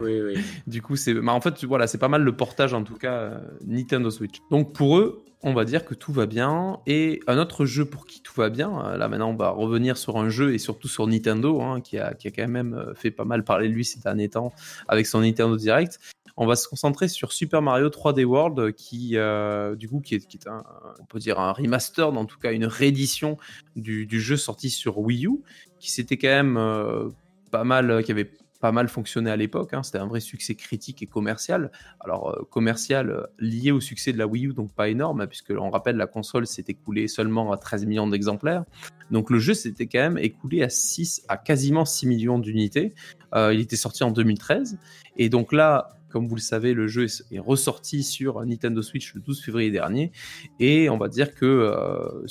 oui, 0.00 0.20
oui. 0.20 0.44
Du 0.66 0.82
coup, 0.82 0.96
c'est, 0.96 1.14
bah, 1.14 1.32
en 1.32 1.40
fait, 1.40 1.64
voilà, 1.64 1.86
c'est 1.86 1.98
pas 1.98 2.08
mal 2.08 2.22
le 2.22 2.36
portage 2.36 2.74
en 2.74 2.84
tout 2.84 2.96
cas 2.96 3.40
Nintendo 3.66 4.10
Switch. 4.10 4.38
Donc 4.50 4.74
pour 4.74 4.98
eux, 4.98 5.24
on 5.42 5.54
va 5.54 5.64
dire 5.64 5.84
que 5.84 5.94
tout 5.94 6.12
va 6.12 6.26
bien. 6.26 6.80
Et 6.86 7.20
un 7.26 7.38
autre 7.38 7.64
jeu 7.64 7.84
pour 7.84 8.06
qui 8.06 8.22
tout 8.22 8.34
va 8.36 8.50
bien, 8.50 8.84
euh, 8.84 8.96
là 8.96 9.08
maintenant 9.08 9.30
on 9.30 9.36
va 9.36 9.50
revenir 9.50 9.96
sur 9.96 10.18
un 10.18 10.28
jeu 10.28 10.52
et 10.52 10.58
surtout 10.58 10.88
sur 10.88 11.06
Nintendo, 11.06 11.60
hein, 11.62 11.80
qui, 11.80 11.98
a, 11.98 12.14
qui, 12.14 12.28
a, 12.28 12.30
quand 12.30 12.46
même 12.46 12.74
euh, 12.74 12.94
fait 12.94 13.10
pas 13.10 13.24
mal 13.24 13.44
parler 13.44 13.68
de 13.68 13.74
lui 13.74 13.84
ces 13.84 14.00
derniers 14.00 14.28
temps 14.28 14.52
avec 14.88 15.06
son 15.06 15.20
Nintendo 15.20 15.56
Direct. 15.56 15.98
On 16.36 16.46
va 16.46 16.56
se 16.56 16.68
concentrer 16.68 17.08
sur 17.08 17.32
Super 17.32 17.60
Mario 17.60 17.88
3D 17.88 18.24
World, 18.24 18.72
qui, 18.74 19.16
euh, 19.16 19.74
du 19.76 19.88
coup, 19.88 20.00
qui 20.00 20.14
est, 20.14 20.26
qui 20.26 20.38
est 20.38 20.48
un, 20.48 20.62
on 20.98 21.04
peut 21.04 21.18
dire 21.18 21.38
un 21.38 21.52
remaster, 21.52 22.08
en 22.08 22.24
tout 22.24 22.38
cas 22.38 22.52
une 22.52 22.64
réédition 22.64 23.36
du, 23.76 24.06
du 24.06 24.20
jeu 24.20 24.38
sorti 24.38 24.70
sur 24.70 24.98
Wii 24.98 25.26
U, 25.26 25.42
qui 25.78 25.90
s'était 25.90 26.16
quand 26.16 26.28
même 26.28 26.56
euh, 26.56 27.08
pas 27.50 27.64
mal, 27.64 28.02
qui 28.04 28.12
avait 28.12 28.30
pas 28.60 28.72
mal 28.72 28.88
fonctionné 28.88 29.30
à 29.30 29.36
l'époque. 29.36 29.72
Hein. 29.72 29.82
C'était 29.82 29.98
un 29.98 30.06
vrai 30.06 30.20
succès 30.20 30.54
critique 30.54 31.02
et 31.02 31.06
commercial. 31.06 31.72
Alors, 31.98 32.30
euh, 32.30 32.46
commercial 32.50 33.10
euh, 33.10 33.26
lié 33.38 33.72
au 33.72 33.80
succès 33.80 34.12
de 34.12 34.18
la 34.18 34.26
Wii 34.26 34.46
U, 34.48 34.52
donc 34.52 34.72
pas 34.72 34.88
énorme, 34.88 35.22
hein, 35.22 35.26
puisque 35.26 35.50
on 35.50 35.70
rappelle, 35.70 35.96
la 35.96 36.06
console 36.06 36.46
s'est 36.46 36.64
écoulée 36.68 37.08
seulement 37.08 37.52
à 37.52 37.56
13 37.56 37.86
millions 37.86 38.06
d'exemplaires. 38.06 38.64
Donc, 39.10 39.30
le 39.30 39.38
jeu 39.38 39.54
s'était 39.54 39.86
quand 39.86 39.98
même 39.98 40.18
écoulé 40.18 40.62
à 40.62 40.68
6, 40.68 41.22
à 41.28 41.38
quasiment 41.38 41.84
6 41.84 42.06
millions 42.06 42.38
d'unités. 42.38 42.94
Euh, 43.34 43.54
il 43.54 43.60
était 43.60 43.76
sorti 43.76 44.04
en 44.04 44.10
2013. 44.10 44.78
Et 45.16 45.28
donc 45.28 45.52
là, 45.52 45.99
comme 46.10 46.26
vous 46.26 46.34
le 46.34 46.40
savez, 46.40 46.74
le 46.74 46.88
jeu 46.88 47.06
est 47.30 47.38
ressorti 47.38 48.02
sur 48.02 48.44
Nintendo 48.44 48.82
Switch 48.82 49.14
le 49.14 49.20
12 49.20 49.42
février 49.42 49.70
dernier 49.70 50.12
et 50.58 50.90
on 50.90 50.98
va 50.98 51.08
dire 51.08 51.34
que 51.34 51.46
euh, 51.46 52.26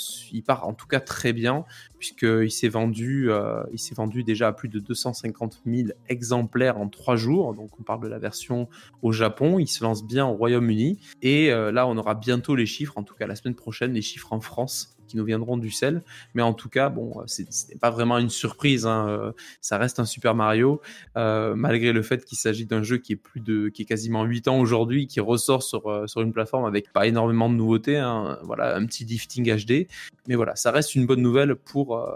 part 0.45 0.67
en 0.67 0.73
tout 0.73 0.87
cas 0.87 0.99
très 0.99 1.33
bien 1.33 1.65
puisqu'il 1.97 2.51
s'est 2.51 2.69
vendu, 2.69 3.29
euh, 3.29 3.63
il 3.71 3.79
s'est 3.79 3.95
vendu 3.95 4.23
déjà 4.23 4.47
à 4.47 4.53
plus 4.53 4.69
de 4.69 4.79
250 4.79 5.61
000 5.65 5.89
exemplaires 6.07 6.77
en 6.77 6.87
trois 6.87 7.15
jours. 7.15 7.53
Donc 7.53 7.79
on 7.79 7.83
parle 7.83 8.01
de 8.01 8.07
la 8.07 8.19
version 8.19 8.69
au 9.01 9.11
Japon. 9.11 9.59
Il 9.59 9.67
se 9.67 9.83
lance 9.83 10.05
bien 10.05 10.25
au 10.25 10.33
Royaume-Uni 10.33 10.99
et 11.21 11.51
euh, 11.51 11.71
là 11.71 11.87
on 11.87 11.97
aura 11.97 12.15
bientôt 12.15 12.55
les 12.55 12.65
chiffres, 12.65 12.97
en 12.97 13.03
tout 13.03 13.15
cas 13.15 13.27
la 13.27 13.35
semaine 13.35 13.55
prochaine, 13.55 13.93
les 13.93 14.01
chiffres 14.01 14.33
en 14.33 14.41
France 14.41 14.98
qui 15.09 15.17
nous 15.17 15.25
viendront 15.25 15.57
du 15.57 15.71
sel. 15.71 16.03
Mais 16.35 16.41
en 16.41 16.53
tout 16.53 16.69
cas, 16.69 16.89
bon, 16.89 17.21
ce 17.25 17.41
n'est 17.41 17.79
pas 17.79 17.89
vraiment 17.89 18.17
une 18.17 18.29
surprise. 18.29 18.85
Hein. 18.85 19.07
Euh, 19.09 19.31
ça 19.59 19.77
reste 19.77 19.99
un 19.99 20.05
Super 20.05 20.35
Mario, 20.35 20.81
euh, 21.17 21.55
malgré 21.55 21.91
le 21.91 22.01
fait 22.01 22.23
qu'il 22.23 22.37
s'agit 22.37 22.65
d'un 22.65 22.83
jeu 22.83 22.97
qui 22.97 23.13
est 23.13 23.17
plus 23.17 23.41
de, 23.41 23.69
qui 23.69 23.81
est 23.81 23.85
quasiment 23.85 24.23
8 24.23 24.47
ans 24.47 24.59
aujourd'hui, 24.59 25.07
qui 25.07 25.19
ressort 25.19 25.63
sur, 25.63 25.87
euh, 25.87 26.07
sur 26.07 26.21
une 26.21 26.31
plateforme 26.31 26.65
avec 26.65 26.93
pas 26.93 27.07
énormément 27.07 27.49
de 27.49 27.55
nouveautés. 27.55 27.97
Hein. 27.97 28.37
Voilà, 28.43 28.75
un 28.75 28.85
petit 28.85 29.03
lifting 29.03 29.49
HD. 29.53 29.87
Mais 30.27 30.35
voilà, 30.35 30.55
ça 30.55 30.71
reste 30.71 30.95
une 30.95 31.05
bonne 31.05 31.21
nouvelle 31.21 31.55
pour, 31.55 32.07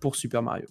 pour 0.00 0.16
Super 0.16 0.42
Mario. 0.42 0.66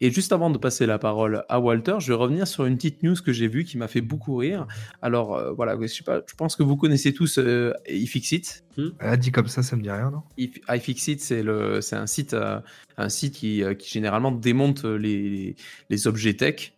Et 0.00 0.10
juste 0.10 0.32
avant 0.32 0.50
de 0.50 0.58
passer 0.58 0.86
la 0.86 0.98
parole 0.98 1.44
à 1.48 1.60
Walter, 1.60 1.96
je 2.00 2.08
vais 2.08 2.18
revenir 2.18 2.46
sur 2.46 2.66
une 2.66 2.76
petite 2.76 3.02
news 3.02 3.16
que 3.24 3.32
j'ai 3.32 3.48
vue 3.48 3.64
qui 3.64 3.78
m'a 3.78 3.88
fait 3.88 4.00
beaucoup 4.00 4.36
rire. 4.36 4.66
Alors 5.02 5.36
euh, 5.36 5.52
voilà, 5.52 5.76
je, 5.80 5.86
sais 5.86 6.04
pas, 6.04 6.20
je 6.26 6.34
pense 6.34 6.56
que 6.56 6.62
vous 6.62 6.76
connaissez 6.76 7.12
tous 7.12 7.38
euh, 7.38 7.72
iFixit. 7.88 8.64
Hmm 8.76 8.88
ah, 9.00 9.16
dit 9.16 9.32
comme 9.32 9.48
ça, 9.48 9.62
ça 9.62 9.76
me 9.76 9.82
dit 9.82 9.90
rien, 9.90 10.10
non? 10.10 10.22
iFixit, 10.38 11.20
c'est 11.20 11.42
le, 11.42 11.80
c'est 11.80 11.96
un 11.96 12.06
site, 12.06 12.34
euh, 12.34 12.60
un 12.96 13.08
site 13.08 13.34
qui, 13.34 13.62
euh, 13.62 13.74
qui, 13.74 13.90
généralement 13.90 14.32
démonte 14.32 14.84
les, 14.84 15.56
les 15.90 16.06
objets 16.06 16.34
tech 16.34 16.72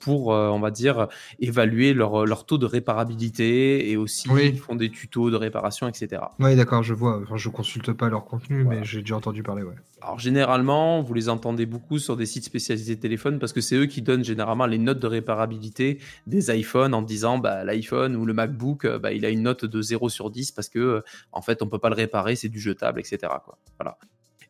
pour, 0.00 0.28
on 0.28 0.60
va 0.60 0.70
dire, 0.70 1.08
évaluer 1.40 1.92
leur, 1.92 2.24
leur 2.24 2.46
taux 2.46 2.58
de 2.58 2.66
réparabilité 2.66 3.90
et 3.90 3.96
aussi 3.96 4.28
ils 4.42 4.58
font 4.58 4.76
des 4.76 4.90
tutos 4.90 5.30
de 5.30 5.36
réparation, 5.36 5.88
etc. 5.88 6.22
Oui, 6.38 6.54
d'accord, 6.54 6.82
je 6.82 6.94
vois. 6.94 7.20
Enfin, 7.22 7.36
je 7.36 7.48
consulte 7.48 7.92
pas 7.92 8.08
leur 8.08 8.24
contenu, 8.24 8.64
mais 8.64 8.84
j'ai 8.84 9.00
déjà 9.00 9.16
entendu 9.16 9.42
parler, 9.42 9.62
ouais. 9.62 9.74
Alors 10.02 10.18
généralement, 10.18 11.02
vous 11.02 11.12
les 11.12 11.28
entendez 11.28 11.66
beaucoup 11.66 11.98
sur 11.98 12.16
des 12.16 12.24
sites 12.24 12.44
spécialisés 12.44 12.98
téléphone 12.98 13.38
parce 13.38 13.52
que 13.52 13.60
c'est 13.60 13.76
eux 13.76 13.86
qui 13.86 14.00
donnent 14.00 14.24
généralement 14.24 14.66
les 14.66 14.78
notes 14.78 14.98
de 14.98 15.06
réparabilité 15.06 15.98
des 16.26 16.56
iPhones 16.56 16.94
en 16.94 17.02
disant 17.02 17.38
bah, 17.38 17.64
l'iPhone 17.64 18.16
ou 18.16 18.24
le 18.24 18.32
MacBook, 18.32 18.86
euh, 18.86 18.98
bah, 18.98 19.12
il 19.12 19.26
a 19.26 19.28
une 19.28 19.42
note 19.42 19.64
de 19.64 19.82
0 19.82 20.08
sur 20.08 20.30
10 20.30 20.52
parce 20.52 20.68
que 20.68 20.78
euh, 20.78 21.00
en 21.32 21.42
fait 21.42 21.62
on 21.62 21.66
peut 21.66 21.78
pas 21.78 21.90
le 21.90 21.96
réparer, 21.96 22.34
c'est 22.34 22.48
du 22.48 22.60
jetable, 22.60 23.00
etc. 23.00 23.18
Quoi. 23.44 23.58
Voilà. 23.78 23.98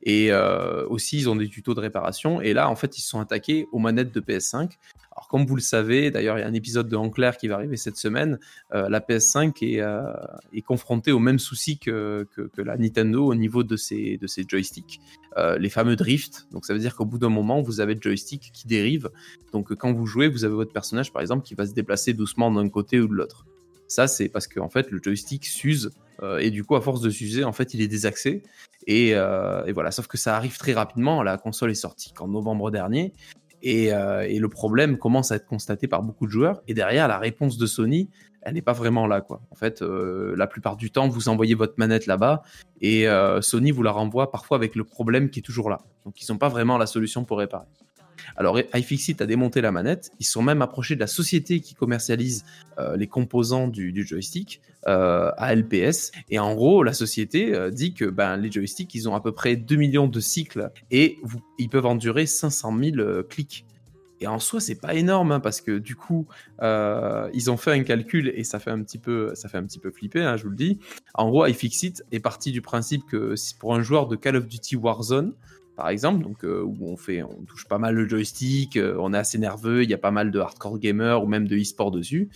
Et 0.03 0.33
euh, 0.33 0.87
aussi, 0.89 1.19
ils 1.19 1.29
ont 1.29 1.37
des 1.37 1.49
tutos 1.49 1.75
de 1.75 1.81
réparation. 1.81 2.41
Et 2.41 2.53
là, 2.53 2.71
en 2.71 2.77
fait, 2.77 2.97
ils 2.97 3.03
se 3.03 3.09
sont 3.09 3.21
attaqués 3.21 3.67
aux 3.73 3.79
manettes 3.79 4.13
de 4.13 4.21
PS5. 4.21 4.71
Alors, 5.13 5.29
comme 5.29 5.45
vous 5.45 5.57
le 5.57 5.61
savez, 5.61 6.11
d'ailleurs, 6.11 6.39
il 6.39 6.43
y 6.43 6.45
a 6.45 6.47
un 6.47 6.55
épisode 6.55 6.89
de 6.89 6.97
En 6.97 7.11
clair 7.11 7.37
qui 7.37 7.49
va 7.49 7.57
arriver 7.57 7.77
cette 7.77 7.97
semaine. 7.97 8.39
Euh, 8.73 8.89
la 8.89 9.01
PS5 9.01 9.63
est, 9.63 9.81
euh, 9.81 10.13
est, 10.53 10.63
confrontée 10.63 11.13
au 11.13 11.19
même 11.19 11.39
souci 11.39 11.79
que, 11.79 12.27
que, 12.35 12.63
la 12.63 12.77
Nintendo 12.79 13.27
au 13.27 13.35
niveau 13.35 13.63
de 13.63 13.77
ses, 13.77 14.17
de 14.17 14.27
ses 14.27 14.45
joysticks. 14.47 15.01
Les 15.59 15.71
fameux 15.71 15.97
drift. 15.97 16.49
Donc, 16.53 16.65
ça 16.67 16.73
veut 16.73 16.79
dire 16.79 16.97
qu'au 16.97 17.07
bout 17.07 17.19
d'un 17.19 17.29
moment, 17.29 17.63
vous 17.63 17.81
avez 17.81 17.95
le 17.95 18.01
joystick 18.03 18.51
qui 18.53 18.67
dérive. 18.67 19.11
Donc, 19.53 19.75
quand 19.75 19.93
vous 19.93 20.07
jouez, 20.07 20.29
vous 20.29 20.45
avez 20.45 20.55
votre 20.55 20.73
personnage, 20.73 21.13
par 21.13 21.23
exemple, 21.23 21.45
qui 21.45 21.55
va 21.55 21.67
se 21.67 21.73
déplacer 21.73 22.13
doucement 22.13 22.51
d'un 22.51 22.69
côté 22.69 23.01
ou 23.01 23.09
de 23.09 23.15
l'autre. 23.15 23.47
Ça, 23.91 24.07
c'est 24.07 24.29
parce 24.29 24.47
qu'en 24.47 24.67
en 24.67 24.71
fait, 24.71 24.91
le 24.93 25.01
joystick 25.03 25.45
s'use 25.45 25.91
euh, 26.23 26.39
et 26.39 26.51
du 26.51 26.63
coup, 26.63 26.77
à 26.77 26.81
force 26.81 27.01
de 27.01 27.11
s'user, 27.11 27.43
en 27.43 27.53
fait, 27.53 27.75
il 27.75 27.83
est 27.83 27.89
désaxé. 27.89 28.45
Euh, 28.89 29.65
et, 29.65 29.73
voilà, 29.73 29.91
sauf 29.91 30.07
que 30.07 30.17
ça 30.17 30.37
arrive 30.37 30.57
très 30.59 30.73
rapidement. 30.73 31.25
La 31.25 31.39
console 31.39 31.73
est 31.73 31.75
sortie 31.75 32.13
qu'en 32.13 32.29
novembre 32.29 32.71
dernier. 32.71 33.13
Et, 33.63 33.93
euh, 33.93 34.23
et, 34.23 34.39
le 34.39 34.49
problème 34.49 34.97
commence 34.97 35.33
à 35.33 35.37
être 35.37 35.47
constaté 35.47 35.89
par 35.89 36.05
beaucoup 36.05 36.27
de 36.27 36.31
joueurs. 36.31 36.63
Et 36.69 36.75
derrière, 36.75 37.09
la 37.09 37.19
réponse 37.19 37.59
de 37.59 37.67
Sony, 37.67 38.09
elle 38.43 38.55
n'est 38.55 38.63
pas 38.63 38.75
vraiment 38.75 39.09
là. 39.09 39.27
En 39.51 39.57
fait, 39.57 39.83
la 39.83 40.47
plupart 40.47 40.77
du 40.77 40.93
temps, 40.93 41.09
vous 41.09 41.29
envoyez 41.29 41.57
votre 41.57 41.75
manette 41.77 42.07
là-bas 42.07 42.43
et 42.81 43.07
Sony 43.43 43.71
vous 43.71 43.83
la 43.83 43.91
renvoie 43.91 44.31
parfois 44.31 44.57
avec 44.57 44.77
le 44.77 44.85
problème 44.85 45.29
qui 45.29 45.41
est 45.41 45.43
toujours 45.43 45.69
là. 45.69 45.81
Donc, 46.07 46.23
ils 46.23 46.33
n'ont 46.33 46.39
pas 46.39 46.49
vraiment 46.49 46.79
la 46.79 46.87
solution 46.87 47.25
pour 47.25 47.39
réparer. 47.39 47.67
Alors 48.37 48.59
iFixit 48.75 49.21
a 49.21 49.27
démonté 49.27 49.61
la 49.61 49.73
manette, 49.73 50.11
ils 50.19 50.27
sont 50.27 50.43
même 50.43 50.63
approchés 50.63 50.95
de 50.95 51.01
la 51.01 51.07
société 51.07 51.61
qui 51.61 51.75
commercialise 51.75 52.45
euh, 52.79 52.97
les 52.97 53.07
composants 53.07 53.69
du, 53.69 54.07
joystick, 54.07 54.61
euh, 54.87 55.31
LPS. 55.39 56.13
et 56.31 56.39
en 56.39 56.55
gros 56.55 56.83
la 56.83 56.93
société 56.93 57.55
euh, 57.55 57.71
dit 57.71 57.95
que 57.95 58.05
ben, 58.05 58.37
les 58.37 58.51
joysticks, 58.51 58.95
ils 58.95 59.09
ont 59.09 59.15
à 59.15 59.21
peu 59.21 59.33
près 59.33 59.57
2 59.57 59.77
millions 59.77 60.09
de 60.09 60.21
cycles 60.21 60.71
et 60.91 61.19
ils 61.59 61.69
peuvent 61.69 61.87
endurer 61.87 62.27
500 62.27 62.79
000 62.79 62.99
euh, 62.99 63.23
clics. 63.23 63.65
Et 64.21 64.27
en 64.27 64.39
soi, 64.39 64.61
c'est 64.61 64.75
pas 64.75 64.95
énorme 64.95 65.33
hein, 65.33 65.41
parce 65.41 65.63
que 65.63 65.79
du 65.79 65.97
coup, 65.97 66.27
euh, 66.61 67.31
ils 67.33 67.51
ont 67.51 67.57
fait 67.57 67.73
un 67.73 67.83
calcul 67.83 68.29
et 68.37 68.45
ça 68.45 68.59
fait 68.59 68.71
un 68.71 68.83
petit 68.83 68.99
peu, 68.99 69.35
ça 69.35 69.49
fait 69.49 69.57
un 69.57 69.65
petit 69.65 69.79
peu 69.79 69.91
flipper, 69.91 70.23
hein, 70.23 70.37
je 70.37 70.45
vous 70.45 70.51
le 70.51 70.57
dis. 70.57 70.79
En 71.15 71.31
gros, 71.31 71.47
iFixit 71.47 72.05
est 72.13 72.21
parti 72.21 72.53
du 72.53 72.61
principe 72.61 73.03
que 73.07 73.35
pour 73.59 73.75
un 73.75 73.83
joueur 73.83 74.09
de 74.09 74.17
Call 74.17 74.37
of 74.37 74.47
Duty 74.47 74.77
Warzone, 74.77 75.33
par 75.81 75.89
exemple, 75.89 76.23
donc 76.23 76.45
euh, 76.45 76.61
où 76.63 76.77
on 76.83 76.99
fait, 76.99 77.23
on 77.23 77.43
touche 77.47 77.67
pas 77.67 77.79
mal 77.79 77.95
le 77.95 78.07
joystick, 78.07 78.77
euh, 78.77 78.97
on 78.99 79.15
est 79.15 79.17
assez 79.17 79.39
nerveux, 79.39 79.83
il 79.83 79.89
y 79.89 79.95
a 79.95 79.99
pas 79.99 80.11
mal 80.11 80.31
de 80.31 80.39
hardcore 80.39 80.79
gamers 80.79 81.25
ou 81.25 81.27
même 81.27 81.49
de 81.49 81.57
e-sport 81.57 81.91
dessus. 81.91 82.29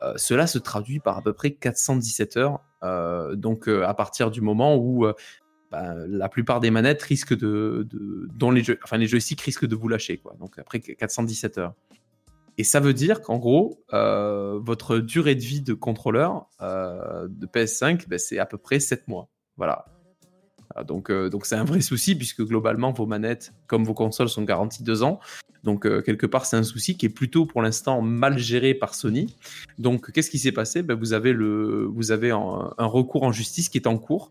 Euh, 0.00 0.14
cela 0.16 0.46
se 0.46 0.56
traduit 0.56 0.98
par 0.98 1.18
à 1.18 1.22
peu 1.22 1.34
près 1.34 1.50
417 1.50 2.38
heures. 2.38 2.64
donc 3.34 3.68
à 3.68 3.92
partir 3.92 4.30
du 4.30 4.40
moment 4.40 4.76
où 4.78 5.06
bah, 5.70 5.94
la 6.08 6.30
plupart 6.30 6.60
des 6.60 6.70
manettes 6.70 7.02
risquent 7.02 7.36
de, 7.36 7.86
de 7.90 8.28
dont 8.32 8.50
les 8.50 8.64
jeux, 8.64 8.78
enfin 8.82 8.96
les 8.96 9.08
joysticks 9.08 9.42
risquent 9.42 9.66
de 9.66 9.76
vous 9.76 9.88
lâcher 9.88 10.16
quoi. 10.16 10.34
Donc 10.40 10.58
après 10.58 10.80
417 10.80 11.58
heures. 11.58 11.74
Et 12.56 12.64
ça 12.64 12.80
veut 12.80 12.94
dire 12.94 13.20
qu'en 13.20 13.36
gros, 13.36 13.84
votre 13.92 14.96
durée 15.00 15.34
de 15.34 15.42
vie 15.42 15.60
de 15.60 15.74
contrôleur 15.74 16.48
de 16.62 17.46
PS5, 17.46 18.08
ben, 18.08 18.18
c'est 18.18 18.38
à 18.38 18.46
peu 18.46 18.56
près 18.56 18.80
7 18.80 19.06
mois. 19.06 19.28
Voilà. 19.58 19.84
Ah, 20.74 20.84
donc, 20.84 21.10
euh, 21.10 21.28
donc 21.28 21.46
c'est 21.46 21.54
un 21.54 21.64
vrai 21.64 21.80
souci 21.80 22.14
puisque 22.14 22.42
globalement 22.42 22.92
vos 22.92 23.06
manettes, 23.06 23.52
comme 23.66 23.84
vos 23.84 23.94
consoles, 23.94 24.28
sont 24.28 24.42
garanties 24.42 24.82
deux 24.82 25.02
ans. 25.02 25.20
Donc 25.64 25.86
euh, 25.86 26.00
quelque 26.00 26.26
part 26.26 26.46
c'est 26.46 26.56
un 26.56 26.62
souci 26.62 26.96
qui 26.96 27.06
est 27.06 27.10
plutôt 27.10 27.44
pour 27.44 27.62
l'instant 27.62 28.02
mal 28.02 28.38
géré 28.38 28.74
par 28.74 28.94
Sony. 28.94 29.34
Donc 29.78 30.12
qu'est-ce 30.12 30.30
qui 30.30 30.38
s'est 30.38 30.52
passé? 30.52 30.82
Ben, 30.82 30.94
Vous 30.94 31.12
avez, 31.12 31.30
un, 32.30 32.86
recours 32.86 33.22
en 33.22 33.32
justice 33.32 33.68
qui 33.68 33.78
est 33.78 33.86
en 33.86 33.98
cours. 33.98 34.30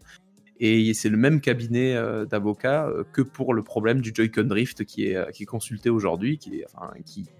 Et 0.62 0.94
c'est 0.94 1.10
le 1.10 1.18
même 1.18 1.42
cabinet 1.42 1.96
euh, 1.96 2.26
d'avocats 2.26 2.90
que 3.12 3.22
pour 3.22 3.54
le 3.54 3.62
problème 3.62 4.00
du 4.00 4.14
Joy-Con 4.16 4.44
Drift 4.46 4.86
qui 4.86 5.08
est, 5.08 5.46
consulté 5.46 5.90
aujourd'hui, 5.90 6.38
qui, 6.38 6.64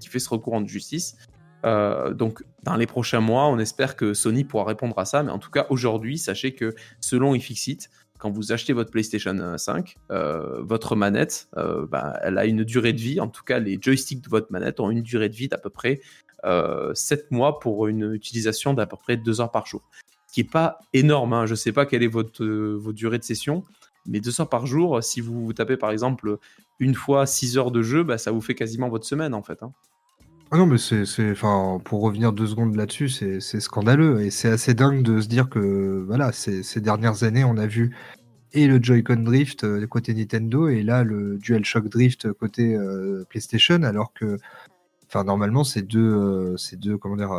fait 0.10 0.20
ce 0.20 0.30
recours 0.30 0.54
en 0.54 0.68
justice. 0.68 1.16
donc, 1.64 2.44
dans 2.64 2.76
les 2.76 2.88
prochains 2.88 3.22
mois, 3.22 3.48
on 3.48 3.58
espère 3.58 3.96
que 3.96 4.14
Sony 4.14 4.44
pourra 4.44 4.66
répondre 4.66 5.00
à 5.00 5.06
ça. 5.06 5.24
Mais 5.24 5.32
en 5.32 5.40
tout 5.40 5.50
cas, 5.50 5.66
aujourd'hui, 5.70 6.18
sachez 6.18 6.54
que 6.54 6.76
selon 7.00 7.34
iFixit, 7.36 7.90
quand 8.18 8.32
vous 8.32 8.52
achetez 8.52 8.74
votre 8.74 8.92
PlayStation 8.92 9.58
5, 9.58 9.98
euh, 10.12 10.62
votre 10.62 10.96
manette, 10.96 11.48
euh, 11.58 11.86
bah, 11.86 12.18
elle 12.24 12.38
a 12.38 12.46
une 12.46 12.64
durée 12.64 12.94
de 12.94 13.02
vie, 13.02 13.20
en 13.20 13.28
tout 13.28 13.44
cas 13.44 13.60
les 13.60 13.78
joysticks 13.82 14.22
de 14.22 14.30
votre 14.30 14.52
manette 14.52 14.80
ont 14.80 14.90
une 14.90 15.02
durée 15.02 15.30
de 15.30 15.36
vie 15.36 15.48
d'à 15.48 15.58
peu 15.58 15.70
près 15.70 16.02
7 16.44 16.46
euh, 16.46 16.94
mois 17.32 17.60
pour 17.60 17.88
une 17.88 18.14
utilisation 18.14 18.74
d'à 18.74 18.86
peu 18.86 18.98
près 18.98 19.18
2 19.18 19.42
heures 19.42 19.52
par 19.52 19.66
jour. 19.66 19.82
Ce 20.28 20.34
qui 20.34 20.42
n'est 20.42 20.50
pas 20.50 20.80
énorme, 20.94 21.34
hein. 21.34 21.46
je 21.46 21.52
ne 21.52 21.56
sais 21.56 21.72
pas 21.72 21.86
quelle 21.86 22.04
est 22.04 22.08
votre, 22.08 22.46
votre 22.46 22.96
durée 22.96 23.20
de 23.20 23.24
session, 23.24 23.64
mais 24.06 24.20
2 24.20 24.42
heures 24.42 24.50
par 24.50 24.66
jour, 24.66 25.04
si 25.04 25.22
vous, 25.22 25.46
vous 25.46 25.54
tapez 25.54 25.78
par 25.78 25.92
exemple 25.92 26.38
une 26.80 26.96
fois 26.96 27.26
6 27.26 27.58
heures 27.58 27.72
de 27.72 27.82
jeu, 27.82 28.04
bah, 28.04 28.18
ça 28.18 28.32
vous 28.32 28.42
fait 28.42 28.56
quasiment 28.56 28.90
votre 28.90 29.06
semaine 29.06 29.34
en 29.34 29.44
fait. 29.44 29.62
Hein. 29.64 29.74
Ah 30.52 30.58
non, 30.58 30.68
mais 30.68 30.78
c'est, 30.78 31.06
c'est, 31.06 31.32
enfin, 31.32 31.82
pour 31.84 32.02
revenir 32.02 32.32
deux 32.32 32.48
secondes 32.48 32.76
là-dessus, 32.76 33.10
c'est, 33.10 33.40
scandaleux 33.60 34.22
et 34.22 34.30
c'est 34.30 34.50
assez 34.50 34.74
dingue 34.74 35.02
de 35.02 35.20
se 35.20 35.28
dire 35.28 35.50
que, 35.50 36.04
voilà, 36.06 36.32
ces, 36.32 36.62
ces 36.64 36.82
dernières 36.82 37.24
années, 37.24 37.44
on 37.44 37.58
a 37.58 37.66
vu 37.66 37.96
et 38.54 38.68
le 38.68 38.82
Joy-Con 38.82 39.18
Drift 39.18 39.64
euh, 39.66 39.86
côté 39.86 40.14
Nintendo 40.14 40.70
et 40.70 40.82
là 40.82 41.04
le 41.04 41.38
DualShock 41.38 41.90
Drift 41.90 42.32
côté 42.34 42.76
euh, 42.76 43.26
PlayStation, 43.30 43.84
alors 43.84 44.14
que, 44.14 44.38
enfin, 45.16 45.24
normalement, 45.24 45.64
c'est 45.64 45.82
deux, 45.82 46.00
euh, 46.00 46.58
c'est 46.58 46.80
deux, 46.80 46.98
comment 46.98 47.16
dire, 47.16 47.32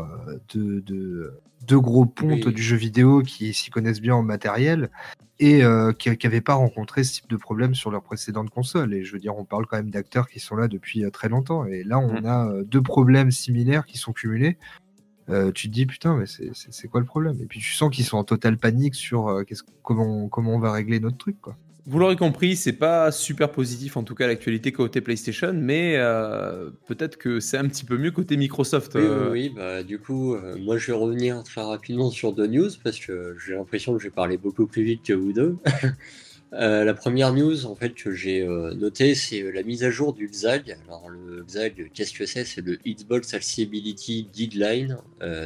deux, 0.52 0.80
deux, 0.80 1.33
deux 1.66 1.80
gros 1.80 2.06
pontes 2.06 2.49
du 2.49 2.62
jeu 2.62 2.76
vidéo 2.76 3.23
qui 3.23 3.52
s'y 3.52 3.71
connaissent 3.71 4.00
bien 4.00 4.14
en 4.14 4.23
matériel 4.23 4.90
et 5.38 5.62
qui 5.99 6.16
n'avaient 6.25 6.40
pas 6.40 6.54
rencontré 6.54 7.04
ce 7.04 7.14
type 7.14 7.28
de 7.28 7.37
problème 7.37 7.75
sur 7.75 7.90
leurs 7.90 8.02
précédentes 8.02 8.50
consoles. 8.50 8.95
Et 8.95 9.04
je 9.04 9.12
veux 9.12 9.18
dire, 9.18 9.37
on 9.37 9.45
parle 9.45 9.66
quand 9.66 9.76
même 9.76 9.90
d'acteurs 9.90 10.28
qui 10.28 10.40
sont 10.40 10.56
là 10.56 10.68
depuis 10.68 11.04
très 11.11 11.28
longtemps. 11.28 11.66
Et 11.66 11.85
là, 11.85 11.99
on 11.99 12.23
mm. 12.23 12.26
a 12.26 12.62
deux 12.64 12.83
problèmes 12.83 13.30
similaires 13.30 13.85
qui 13.85 13.99
sont 13.99 14.12
cumulés. 14.12 14.56
tu 15.54 15.68
te 15.68 15.73
dis 15.73 15.85
putain, 15.85 16.16
mais 16.16 16.25
c'est 16.26 16.88
quoi 16.88 17.00
le 17.00 17.06
problème? 17.06 17.37
Et 17.42 17.47
puis 17.47 17.61
tu 17.61 17.73
sens 17.73 17.95
qu'ils 17.95 18.06
sont 18.06 18.16
en 18.16 18.25
totale 18.25 18.56
panique 18.56 18.95
sur 18.95 19.42
comment, 19.83 20.28
comment 20.28 20.54
on 20.54 20.59
va 20.59 20.73
régler 20.73 21.00
notre 21.00 21.18
truc, 21.18 21.40
quoi. 21.40 21.56
Vous 21.88 22.00
l'aurez 22.00 22.16
compris, 22.16 22.56
c'est 22.56 22.72
pas 22.72 23.12
super 23.12 23.52
positif 23.52 23.96
en 23.96 24.02
tout 24.02 24.16
cas 24.16 24.26
l'actualité 24.26 24.72
côté 24.72 25.00
PlayStation, 25.00 25.52
mais 25.54 25.94
euh, 25.96 26.70
peut-être 26.88 27.16
que 27.16 27.38
c'est 27.38 27.58
un 27.58 27.68
petit 27.68 27.84
peu 27.84 27.96
mieux 27.96 28.10
côté 28.10 28.36
Microsoft. 28.36 28.96
Oui, 28.96 29.02
euh. 29.04 29.30
oui, 29.30 29.52
bah, 29.54 29.84
du 29.84 30.00
coup, 30.00 30.34
euh, 30.34 30.56
moi 30.58 30.78
je 30.78 30.88
vais 30.88 30.98
revenir 30.98 31.44
très 31.44 31.62
rapidement 31.62 32.10
sur 32.10 32.32
deux 32.32 32.48
news 32.48 32.70
parce 32.82 32.98
que 32.98 33.36
j'ai 33.38 33.54
l'impression 33.54 33.96
que 33.96 34.02
j'ai 34.02 34.10
parlé 34.10 34.36
beaucoup 34.36 34.66
plus 34.66 34.82
vite 34.82 35.04
que 35.04 35.12
vous 35.12 35.32
deux. 35.32 35.58
la 36.50 36.92
première 36.92 37.32
news 37.32 37.66
en 37.66 37.76
fait 37.76 37.94
que 37.94 38.10
j'ai 38.10 38.44
notée, 38.74 39.14
c'est 39.14 39.52
la 39.52 39.62
mise 39.62 39.84
à 39.84 39.90
jour 39.90 40.12
du 40.12 40.26
XAG. 40.26 40.76
Alors 40.88 41.08
le 41.08 41.44
XAG, 41.44 41.92
qu'est-ce 41.94 42.14
que 42.14 42.26
c'est? 42.26 42.44
C'est 42.44 42.62
le 42.62 42.78
Xbox 42.84 43.32
Accessibility 43.32 44.28
Guideline 44.34 44.98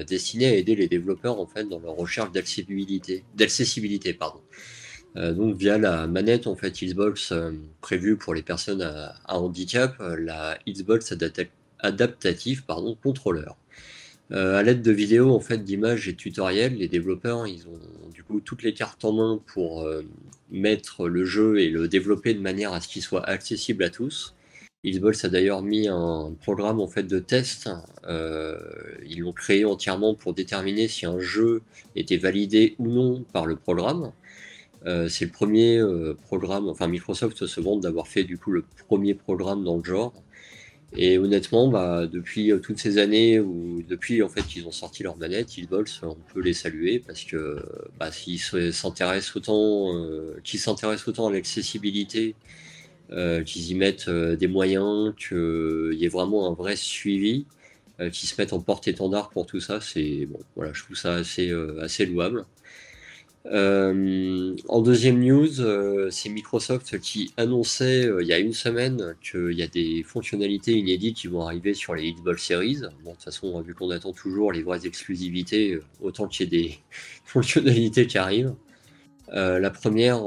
destiné 0.09 0.47
à 0.47 0.55
aider 0.55 0.75
les 0.75 0.89
développeurs 0.89 1.39
en 1.39 1.47
fait 1.47 1.69
dans 1.69 1.81
leur 1.81 1.97
recherche 1.97 2.33
d'accessibilité, 2.33 3.25
d'accessibilité 3.35 4.15
pardon. 4.15 4.41
Euh, 5.17 5.33
donc 5.33 5.57
via 5.57 5.77
la 5.77 6.07
manette 6.07 6.47
en 6.47 6.55
fait 6.55 6.71
Xbox 6.71 7.33
euh, 7.33 7.51
prévue 7.81 8.17
pour 8.17 8.33
les 8.33 8.43
personnes 8.43 8.83
à, 8.83 9.17
handicap, 9.27 9.97
euh, 10.01 10.17
la 10.17 10.57
Xbox 10.69 11.13
adaptative 11.81 12.65
pardon 12.65 12.97
contrôleur. 13.03 13.57
à 14.31 14.63
l'aide 14.63 14.83
de 14.83 14.93
vidéos 14.93 15.35
en 15.35 15.41
fait 15.41 15.65
d'images 15.65 16.09
et 16.09 16.15
tutoriels, 16.15 16.77
les 16.77 16.87
développeurs 16.87 17.47
ils 17.49 17.67
ont 17.67 17.81
du 18.15 18.23
coup 18.23 18.41
toutes 18.41 18.63
les 18.63 18.75
cartes 18.75 19.05
en 19.05 19.13
main 19.13 19.41
pour 19.47 19.89
mettre 20.51 21.09
le 21.09 21.25
jeu 21.25 21.59
et 21.61 21.71
le 21.71 21.89
développer 21.89 22.35
de 22.35 22.41
manière 22.41 22.73
à 22.73 22.81
ce 22.81 22.89
qu'il 22.89 23.03
soit 23.03 23.25
accessible 23.29 23.83
à 23.83 23.91
tous. 23.91 24.35
Xbox 24.85 25.25
a 25.25 25.29
d'ailleurs 25.29 25.63
mis 25.63 25.89
un 25.89 26.35
programme 26.41 26.81
en 26.81 26.87
fait 26.87 27.03
de 27.03 27.19
test. 27.19 27.69
ils 28.07 29.21
l'ont 29.21 29.33
créé 29.33 29.65
entièrement 29.65 30.15
pour 30.15 30.35
déterminer 30.35 30.87
si 30.87 31.07
un 31.07 31.19
jeu 31.19 31.63
était 31.97 32.19
validé 32.19 32.77
ou 32.79 32.89
non 32.89 33.25
par 33.33 33.47
le 33.47 33.57
programme. 33.57 34.13
Euh, 34.87 35.09
c'est 35.09 35.27
le 35.27 35.31
premier 35.31 35.79
euh, 35.79 36.15
programme, 36.15 36.69
enfin 36.69 36.87
Microsoft 36.89 37.47
se 37.47 37.61
vante 37.61 37.81
d'avoir 37.81 38.09
fait 38.09 38.25
du 38.25 38.39
coup 38.39 38.51
le 38.51 38.65
premier 38.89 39.15
programme 39.15 39.65
dans 39.65 39.77
le 39.77 39.85
genre. 39.85 40.15
Et 40.97 41.19
honnêtement, 41.19 41.69
bah, 41.69 42.07
depuis 42.07 42.51
euh, 42.51 42.59
toutes 42.59 42.79
ces 42.79 42.99
années, 42.99 43.41
depuis 43.89 44.23
en 44.23 44.29
fait 44.29 44.43
qu'ils 44.43 44.67
ont 44.67 44.73
sorti 44.73 45.03
leur 45.03 45.17
manette, 45.19 45.49
Xbox, 45.57 46.01
on 46.03 46.17
peut 46.33 46.41
les 46.41 46.55
saluer 46.55 46.99
parce 46.99 47.25
que 47.25 47.59
bah, 47.99 48.11
s'ils 48.11 48.41
s'intéressent 48.41 49.37
autant, 49.37 49.93
qu'ils 50.45 50.61
s'intéressent 50.61 51.09
autant 51.09 51.29
à 51.29 51.33
l'accessibilité, 51.33 52.35
qu'ils 53.11 53.71
y 53.71 53.75
mettent 53.75 54.09
des 54.11 54.47
moyens, 54.49 55.15
qu'il 55.17 55.95
y 55.95 56.05
ait 56.05 56.09
vraiment 56.09 56.51
un 56.51 56.55
vrai 56.55 56.77
suivi, 56.77 57.47
qu'ils 57.99 58.29
se 58.29 58.41
mettent 58.41 58.53
en 58.53 58.61
porte-étendard 58.61 59.31
pour 59.31 59.47
tout 59.47 59.61
ça, 59.61 59.81
c'est 59.81 60.27
bon, 60.27 60.41
voilà, 60.57 60.73
je 60.73 60.83
trouve 60.85 60.97
ça 60.97 61.15
assez, 61.15 61.53
assez 61.81 62.07
louable. 62.07 62.47
Euh, 63.47 64.55
en 64.69 64.83
deuxième 64.83 65.19
news, 65.19 65.61
euh, 65.61 66.11
c'est 66.11 66.29
Microsoft 66.29 66.99
qui 67.01 67.33
annonçait 67.39 68.05
euh, 68.05 68.23
il 68.23 68.29
y 68.29 68.35
a 68.35 68.39
une 68.39 68.53
semaine 68.53 69.17
qu'il 69.23 69.53
y 69.53 69.63
a 69.63 69.67
des 69.67 70.03
fonctionnalités 70.03 70.73
inédites 70.73 71.17
qui 71.17 71.27
vont 71.27 71.43
arriver 71.47 71.73
sur 71.73 71.95
les 71.95 72.13
Xbox 72.13 72.45
Series. 72.45 72.81
Bon, 73.03 73.13
de 73.13 73.17
toute 73.17 73.25
façon, 73.25 73.61
vu 73.63 73.75
qu'on 73.75 73.91
attend 73.91 74.13
toujours 74.13 74.53
les 74.53 74.63
vraies 74.63 74.87
exclusivités, 74.87 75.79
autant 76.03 76.29
qu'il 76.29 76.53
y 76.53 76.57
ait 76.57 76.63
des 76.63 76.79
fonctionnalités 77.25 78.07
qui 78.07 78.19
arrivent. 78.19 78.55
la 79.33 79.71
première 79.71 80.21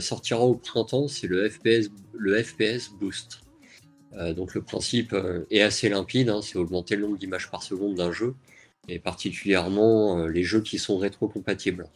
sortira 0.00 0.40
au 0.44 0.54
printemps, 0.54 1.08
c'est 1.08 1.26
le 1.26 1.48
FPS, 1.48 2.90
Boost. 3.00 3.40
donc 4.36 4.54
le 4.54 4.62
principe 4.62 5.14
est 5.50 5.62
assez 5.62 5.88
limpide, 5.88 6.28
hein, 6.30 6.40
c'est 6.42 6.56
augmenter 6.56 6.96
le 6.96 7.02
nombre 7.02 7.18
d'images 7.18 7.50
par 7.50 7.62
seconde 7.62 7.96
d'un 7.96 8.12
jeu, 8.12 8.34
et 8.88 8.98
particulièrement 8.98 10.26
les 10.26 10.44
jeux 10.44 10.62
qui 10.62 10.78
sont 10.78 10.98
rétrocompatibles. 10.98 11.88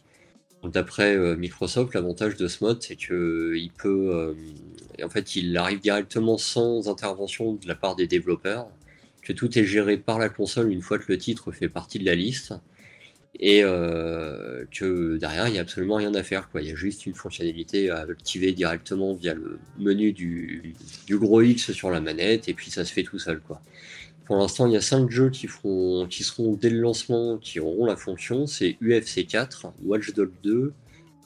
D'après 0.63 1.15
euh, 1.15 1.35
Microsoft, 1.35 1.95
l'avantage 1.95 2.35
de 2.35 2.47
ce 2.47 2.63
mode, 2.63 2.83
c'est 2.83 2.95
qu'il 2.95 3.71
peut, 3.77 4.11
euh, 4.13 4.33
en 5.03 5.09
fait, 5.09 5.35
il 5.35 5.57
arrive 5.57 5.79
directement 5.79 6.37
sans 6.37 6.87
intervention 6.87 7.53
de 7.53 7.67
la 7.67 7.73
part 7.73 7.95
des 7.95 8.05
développeurs, 8.05 8.67
que 9.23 9.33
tout 9.33 9.57
est 9.57 9.65
géré 9.65 9.97
par 9.97 10.19
la 10.19 10.29
console 10.29 10.71
une 10.71 10.81
fois 10.81 10.99
que 10.99 11.05
le 11.07 11.17
titre 11.17 11.51
fait 11.51 11.69
partie 11.69 11.97
de 11.97 12.05
la 12.05 12.13
liste, 12.13 12.53
et 13.39 13.63
euh, 13.63 14.65
que 14.71 15.17
derrière, 15.17 15.47
il 15.47 15.53
n'y 15.53 15.57
a 15.57 15.61
absolument 15.61 15.95
rien 15.95 16.13
à 16.13 16.21
faire. 16.21 16.49
Quoi. 16.51 16.61
Il 16.61 16.67
y 16.67 16.71
a 16.71 16.75
juste 16.75 17.07
une 17.07 17.15
fonctionnalité 17.15 17.89
à 17.89 18.01
activer 18.01 18.51
directement 18.51 19.13
via 19.13 19.33
le 19.33 19.57
menu 19.79 20.11
du, 20.13 20.75
du 21.07 21.17
gros 21.17 21.41
X 21.41 21.71
sur 21.71 21.89
la 21.89 22.01
manette, 22.01 22.49
et 22.49 22.53
puis 22.53 22.69
ça 22.69 22.85
se 22.85 22.93
fait 22.93 23.03
tout 23.03 23.17
seul. 23.17 23.39
Quoi. 23.39 23.59
Pour 24.31 24.39
l'instant, 24.39 24.65
il 24.65 24.71
y 24.71 24.77
a 24.77 24.81
5 24.81 25.11
jeux 25.11 25.29
qui, 25.29 25.47
feront, 25.47 26.07
qui 26.07 26.23
seront 26.23 26.53
dès 26.53 26.69
le 26.69 26.79
lancement, 26.79 27.37
qui 27.37 27.59
auront 27.59 27.83
la 27.83 27.97
fonction. 27.97 28.47
C'est 28.47 28.77
UFC 28.81 29.27
4, 29.27 29.73
Watch 29.83 30.13
Dogs 30.13 30.31
2, 30.43 30.71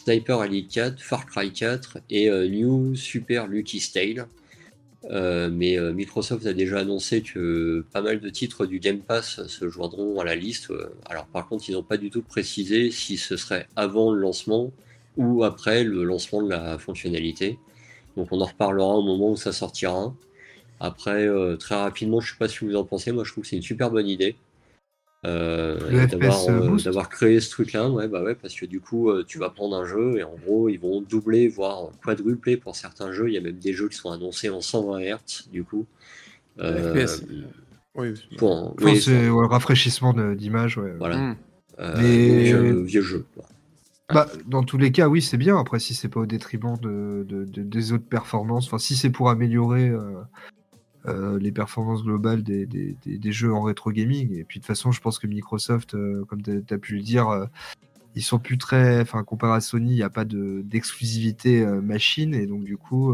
Sniper 0.03 0.43
Elite 0.43 0.71
4, 0.71 0.99
Far 1.03 1.27
Cry 1.27 1.53
4 1.53 1.99
et 2.09 2.31
euh, 2.31 2.47
New 2.47 2.95
Super 2.95 3.45
Lucky 3.45 3.79
Tale. 3.93 4.25
Euh, 5.11 5.51
mais 5.53 5.77
euh, 5.77 5.93
Microsoft 5.93 6.47
a 6.47 6.53
déjà 6.53 6.79
annoncé 6.79 7.21
que 7.21 7.85
pas 7.93 8.01
mal 8.01 8.19
de 8.19 8.29
titres 8.31 8.65
du 8.65 8.79
Game 8.79 9.01
Pass 9.01 9.45
se 9.45 9.69
joindront 9.69 10.19
à 10.19 10.23
la 10.23 10.33
liste. 10.33 10.73
Alors 11.07 11.27
par 11.27 11.47
contre, 11.47 11.69
ils 11.69 11.73
n'ont 11.73 11.83
pas 11.83 11.97
du 11.97 12.09
tout 12.09 12.23
précisé 12.23 12.89
si 12.89 13.17
ce 13.17 13.37
serait 13.37 13.67
avant 13.75 14.13
le 14.13 14.19
lancement 14.19 14.71
ou 15.15 15.43
après 15.43 15.83
le 15.83 16.03
lancement 16.05 16.41
de 16.41 16.49
la 16.49 16.79
fonctionnalité. 16.79 17.59
Donc 18.17 18.29
on 18.31 18.41
en 18.41 18.45
reparlera 18.45 18.95
au 18.95 19.03
moment 19.03 19.33
où 19.33 19.37
ça 19.37 19.51
sortira. 19.51 20.11
Après, 20.79 21.27
euh, 21.27 21.55
très 21.55 21.75
rapidement, 21.75 22.19
je 22.19 22.27
ne 22.27 22.33
sais 22.33 22.37
pas 22.37 22.47
si 22.47 22.65
vous 22.65 22.75
en 22.75 22.83
pensez, 22.83 23.11
moi 23.11 23.23
je 23.23 23.31
trouve 23.31 23.43
que 23.43 23.49
c'est 23.49 23.55
une 23.55 23.61
super 23.61 23.91
bonne 23.91 24.07
idée. 24.07 24.35
Euh, 25.25 25.79
euh, 25.91 26.77
d'avoir 26.77 27.09
créé 27.09 27.39
ce 27.39 27.49
truc-là, 27.49 27.89
ouais, 27.89 28.07
bah 28.07 28.21
ouais, 28.21 28.35
parce 28.35 28.53
que 28.53 28.67
du 28.67 28.79
coup, 28.79 29.11
tu 29.23 29.39
vas 29.39 29.49
prendre 29.49 29.75
un 29.75 29.85
jeu 29.85 30.19
et 30.19 30.23
en 30.23 30.35
gros, 30.35 30.69
ils 30.69 30.79
vont 30.79 31.01
doubler, 31.01 31.47
voire 31.47 31.89
quadrupler 32.03 32.57
pour 32.57 32.75
certains 32.75 33.11
jeux. 33.11 33.29
Il 33.29 33.33
y 33.33 33.37
a 33.37 33.41
même 33.41 33.57
des 33.57 33.73
jeux 33.73 33.89
qui 33.89 33.97
sont 33.97 34.11
annoncés 34.11 34.49
en 34.49 34.61
120 34.61 34.99
Hz, 34.99 35.49
du 35.51 35.63
coup. 35.63 35.87
FPS. 36.59 37.23
Oui, 37.95 38.13
c'est 39.01 39.23
le 39.23 39.45
rafraîchissement 39.45 40.13
d'image. 40.35 40.77
Ouais. 40.77 40.93
Voilà. 40.99 41.17
Hmm. 41.17 41.35
vieux, 41.97 43.01
jeux. 43.01 43.25
Bah, 44.13 44.27
dans 44.45 44.61
tous 44.61 44.77
les 44.77 44.91
cas, 44.91 45.07
oui, 45.07 45.23
c'est 45.23 45.37
bien. 45.37 45.57
Après, 45.57 45.79
si 45.79 45.95
c'est 45.95 46.09
pas 46.09 46.19
au 46.19 46.27
détriment 46.27 46.77
de, 46.77 47.25
des 47.47 47.93
autres 47.93 48.05
performances, 48.05 48.67
enfin, 48.67 48.77
si 48.77 48.95
c'est 48.95 49.09
pour 49.09 49.31
améliorer 49.31 49.91
euh, 51.07 51.37
les 51.39 51.51
performances 51.51 52.03
globales 52.03 52.43
des, 52.43 53.31
jeux 53.31 53.53
en 53.53 53.61
rétro 53.61 53.91
gaming. 53.91 54.33
Et 54.33 54.43
puis 54.43 54.59
de 54.59 54.63
toute 54.63 54.67
façon, 54.67 54.91
je 54.91 55.01
pense 55.01 55.19
que 55.19 55.27
Microsoft, 55.27 55.93
euh, 55.93 56.25
comme 56.25 56.41
tu 56.41 56.63
as 56.69 56.77
pu 56.77 56.95
le 56.95 57.01
dire, 57.01 57.29
euh, 57.29 57.45
ils 58.15 58.23
sont 58.23 58.39
plus 58.39 58.57
très. 58.57 59.01
Enfin, 59.01 59.23
comparé 59.23 59.57
à 59.57 59.61
Sony, 59.61 59.91
il 59.91 59.95
n'y 59.95 60.03
a 60.03 60.09
pas 60.09 60.25
d'exclusivité 60.25 61.65
machine. 61.65 62.33
Et 62.33 62.47
donc, 62.47 62.63
du 62.63 62.77
coup, 62.77 63.13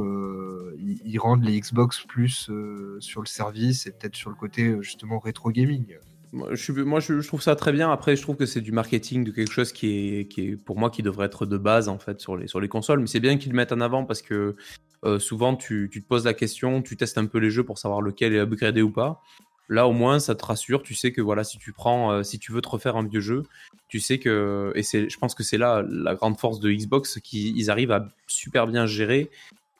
ils, 0.77 1.17
rendent 1.17 1.43
les 1.43 1.59
Xbox 1.59 2.05
plus 2.07 2.51
sur 2.99 3.21
le 3.21 3.27
service 3.27 3.87
et 3.87 3.91
peut-être 3.91 4.15
sur 4.15 4.29
le 4.29 4.35
côté 4.35 4.77
justement 4.81 5.17
rétro 5.17 5.51
gaming. 5.51 5.95
Moi, 6.33 6.55
je, 6.55 7.27
trouve 7.27 7.41
ça 7.41 7.55
très 7.55 7.73
bien. 7.73 7.91
Après, 7.91 8.15
je 8.15 8.21
trouve 8.21 8.37
que 8.37 8.45
c'est 8.45 8.61
du 8.61 8.71
marketing 8.71 9.25
de 9.25 9.31
quelque 9.31 9.51
chose 9.51 9.73
qui 9.73 10.19
est, 10.19 10.27
qui 10.27 10.41
est, 10.41 10.55
pour 10.55 10.77
moi, 10.77 10.89
qui 10.89 11.03
devrait 11.03 11.25
être 11.25 11.45
de 11.45 11.57
base 11.57 11.89
en 11.89 11.99
fait 11.99 12.21
sur 12.21 12.37
les, 12.37 12.47
sur 12.47 12.61
les 12.61 12.69
consoles. 12.69 13.01
Mais 13.01 13.07
c'est 13.07 13.19
bien 13.19 13.37
qu'ils 13.37 13.51
le 13.51 13.57
mettent 13.57 13.73
en 13.73 13.81
avant 13.81 14.05
parce 14.05 14.21
que 14.21 14.55
euh, 15.03 15.19
souvent, 15.19 15.55
tu, 15.57 15.89
te 15.91 15.99
poses 15.99 16.25
la 16.25 16.33
question, 16.33 16.81
tu 16.81 16.95
testes 16.95 17.17
un 17.17 17.25
peu 17.25 17.37
les 17.37 17.49
jeux 17.49 17.65
pour 17.65 17.77
savoir 17.77 18.01
lequel 18.01 18.33
est 18.33 18.39
upgradé 18.39 18.81
ou 18.81 18.91
pas. 18.91 19.21
Là, 19.67 19.87
au 19.87 19.91
moins, 19.91 20.19
ça 20.19 20.35
te 20.35 20.45
rassure. 20.45 20.83
Tu 20.83 20.95
sais 20.95 21.11
que 21.11 21.21
voilà, 21.21 21.43
si 21.43 21.57
tu 21.57 21.73
prends, 21.73 22.11
euh, 22.11 22.23
si 22.23 22.39
tu 22.39 22.53
veux 22.53 22.61
te 22.61 22.69
refaire 22.69 22.95
un 22.95 23.05
vieux 23.05 23.21
jeu, 23.21 23.43
tu 23.89 23.99
sais 23.99 24.17
que, 24.17 24.71
et 24.75 24.83
je 24.83 25.17
pense 25.17 25.35
que 25.35 25.43
c'est 25.43 25.57
là 25.57 25.83
la 25.89 26.15
grande 26.15 26.39
force 26.39 26.61
de 26.61 26.71
Xbox, 26.71 27.19
qu'ils 27.19 27.69
arrivent 27.69 27.91
à 27.91 28.07
super 28.27 28.67
bien 28.67 28.85
gérer 28.85 29.29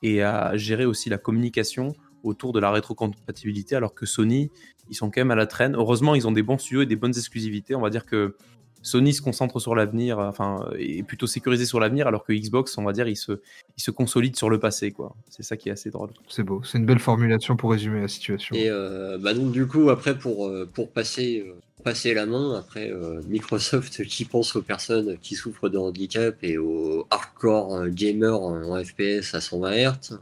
et 0.02 0.22
à 0.22 0.56
gérer 0.56 0.84
aussi 0.84 1.08
la 1.08 1.18
communication 1.18 1.94
autour 2.22 2.52
de 2.52 2.60
la 2.60 2.70
rétrocompatibilité, 2.70 3.76
alors 3.76 3.94
que 3.94 4.06
Sony, 4.06 4.50
ils 4.90 4.96
sont 4.96 5.10
quand 5.10 5.20
même 5.20 5.30
à 5.30 5.36
la 5.36 5.46
traîne. 5.46 5.74
Heureusement, 5.74 6.14
ils 6.14 6.26
ont 6.26 6.32
des 6.32 6.42
bons 6.42 6.58
studios 6.58 6.82
et 6.82 6.86
des 6.86 6.96
bonnes 6.96 7.16
exclusivités. 7.16 7.74
On 7.74 7.80
va 7.80 7.90
dire 7.90 8.06
que 8.06 8.36
Sony 8.82 9.14
se 9.14 9.22
concentre 9.22 9.60
sur 9.60 9.74
l'avenir, 9.74 10.18
enfin, 10.18 10.68
est 10.76 11.04
plutôt 11.04 11.26
sécurisé 11.26 11.64
sur 11.64 11.80
l'avenir, 11.80 12.08
alors 12.08 12.24
que 12.24 12.32
Xbox, 12.32 12.76
on 12.78 12.84
va 12.84 12.92
dire, 12.92 13.06
il 13.08 13.16
se, 13.16 13.40
il 13.78 13.82
se 13.82 13.90
consolide 13.90 14.36
sur 14.36 14.50
le 14.50 14.58
passé, 14.58 14.90
quoi. 14.90 15.14
C'est 15.30 15.44
ça 15.44 15.56
qui 15.56 15.68
est 15.68 15.72
assez 15.72 15.90
drôle. 15.90 16.10
C'est 16.28 16.42
beau, 16.42 16.62
c'est 16.64 16.78
une 16.78 16.86
belle 16.86 16.98
formulation 16.98 17.56
pour 17.56 17.70
résumer 17.70 18.00
la 18.00 18.08
situation. 18.08 18.54
Et 18.56 18.68
euh, 18.68 19.18
bah 19.18 19.34
donc 19.34 19.52
du 19.52 19.66
coup, 19.66 19.90
après, 19.90 20.18
pour, 20.18 20.48
euh, 20.48 20.68
pour 20.72 20.90
passer, 20.90 21.44
euh, 21.46 21.54
passer 21.84 22.12
la 22.12 22.26
main, 22.26 22.58
après, 22.58 22.92
Microsoft 23.28 24.04
qui 24.04 24.24
pense 24.24 24.56
aux 24.56 24.62
personnes 24.62 25.16
qui 25.22 25.36
souffrent 25.36 25.68
de 25.68 25.78
handicap 25.78 26.36
et 26.42 26.58
aux 26.58 27.06
hardcore 27.10 27.88
gamers 27.88 28.40
en 28.40 28.82
FPS 28.82 29.34
à 29.34 29.40
120 29.40 29.72
Hz, 29.72 30.18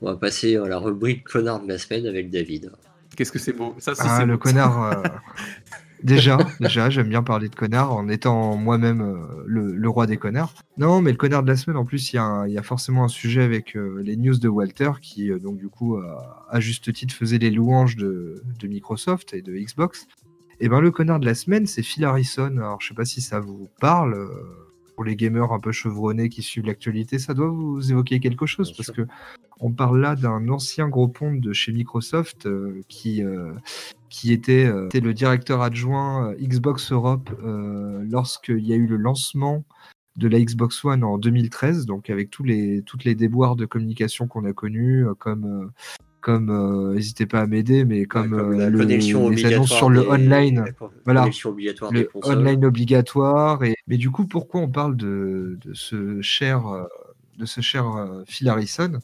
on 0.00 0.06
va 0.06 0.16
passer 0.16 0.56
à 0.56 0.66
la 0.66 0.78
rubrique 0.78 1.24
connard 1.24 1.62
de 1.62 1.68
la 1.68 1.78
semaine 1.78 2.06
avec 2.06 2.30
David. 2.30 2.72
Qu'est-ce 3.16 3.32
que 3.32 3.38
c'est 3.38 3.52
beau 3.52 3.74
ça, 3.78 3.92
Ah, 3.98 4.24
le 4.24 4.36
connard 4.36 5.02
Déjà, 6.02 6.36
déjà, 6.60 6.90
j'aime 6.90 7.08
bien 7.08 7.22
parler 7.22 7.48
de 7.48 7.54
connard 7.54 7.92
en 7.92 8.10
étant 8.10 8.56
moi-même 8.56 9.00
euh, 9.00 9.42
le, 9.46 9.88
roi 9.88 10.06
des 10.06 10.18
connards. 10.18 10.52
Non, 10.76 11.00
mais 11.00 11.10
le 11.10 11.16
connard 11.16 11.42
de 11.42 11.48
la 11.48 11.56
semaine, 11.56 11.78
en 11.78 11.86
plus, 11.86 12.12
il 12.12 12.16
y, 12.16 12.18
a 12.58 12.62
forcément 12.62 13.04
un 13.04 13.08
sujet 13.08 13.42
avec 13.42 13.74
euh, 13.74 14.02
les 14.04 14.16
news 14.16 14.36
de 14.36 14.48
Walter 14.48 14.90
qui, 15.00 15.30
euh, 15.30 15.38
donc, 15.38 15.56
du 15.56 15.68
coup, 15.68 15.96
à 15.96 16.60
juste 16.60 16.92
titre, 16.92 17.14
faisait 17.14 17.38
les 17.38 17.50
louanges 17.50 17.96
de, 17.96 18.42
Microsoft 18.64 19.32
et 19.32 19.40
de 19.40 19.54
Xbox. 19.54 20.06
Et 20.60 20.68
ben 20.68 20.80
le 20.80 20.90
connard 20.90 21.20
de 21.20 21.26
la 21.26 21.34
semaine, 21.34 21.66
c'est 21.66 21.82
Phil 21.82 22.04
Harrison. 22.04 22.56
Alors 22.56 22.80
je 22.80 22.88
sais 22.88 22.94
pas 22.94 23.04
si 23.04 23.20
ça 23.20 23.40
vous 23.40 23.68
parle. 23.80 24.14
Euh, 24.14 24.28
pour 24.94 25.04
les 25.04 25.16
gamers 25.16 25.52
un 25.52 25.58
peu 25.58 25.72
chevronnés 25.72 26.28
qui 26.28 26.40
suivent 26.40 26.66
l'actualité, 26.66 27.18
ça 27.18 27.34
doit 27.34 27.48
vous 27.48 27.90
évoquer 27.90 28.20
quelque 28.20 28.46
chose 28.46 28.72
parce 28.76 28.92
que 28.92 29.02
on 29.60 29.72
parle 29.72 30.00
là 30.00 30.16
d'un 30.16 30.48
ancien 30.48 30.88
gros 30.88 31.08
pont 31.08 31.32
de 31.32 31.52
chez 31.52 31.72
Microsoft 31.72 32.46
euh, 32.46 32.80
qui 32.88 33.22
qui 34.10 34.32
était, 34.32 34.70
était, 34.86 35.00
le 35.00 35.12
directeur 35.12 35.60
adjoint 35.62 36.34
Xbox 36.34 36.92
Europe 36.92 37.30
lorsqu'il 37.42 38.64
y 38.66 38.72
a 38.72 38.76
eu 38.76 38.86
le 38.86 38.96
lancement 38.96 39.64
de 40.16 40.28
la 40.28 40.40
Xbox 40.40 40.84
One 40.84 41.02
en 41.02 41.18
2013, 41.18 41.86
donc 41.86 42.10
avec 42.10 42.30
tous 42.30 42.44
les, 42.44 42.82
toutes 42.82 43.04
les 43.04 43.14
déboires 43.14 43.56
de 43.56 43.66
communication 43.66 44.28
qu'on 44.28 44.44
a 44.44 44.52
connus, 44.52 45.06
euh, 45.06 45.14
comme, 45.14 45.44
euh, 45.44 45.66
comme 46.20 46.50
euh, 46.50 46.94
n'hésitez 46.94 47.26
pas 47.26 47.40
à 47.40 47.46
m'aider, 47.46 47.84
mais 47.84 48.04
comme, 48.04 48.52
la 48.52 48.70
le, 48.70 48.78
connexion 48.78 49.28
les 49.28 49.44
annonces 49.46 49.72
sur 49.72 49.90
le 49.90 50.08
online, 50.08 50.64
voilà, 51.04 51.28
le 51.90 52.08
online 52.22 52.64
obligatoire. 52.64 53.64
Et, 53.64 53.74
mais 53.88 53.96
du 53.96 54.10
coup, 54.10 54.26
pourquoi 54.26 54.60
on 54.60 54.68
parle 54.68 54.96
de, 54.96 55.58
de 55.64 55.74
ce 55.74 56.22
cher, 56.22 56.62
de 57.36 57.44
ce 57.44 57.60
cher 57.60 57.84
Phil 58.26 58.48
Harrison? 58.48 59.00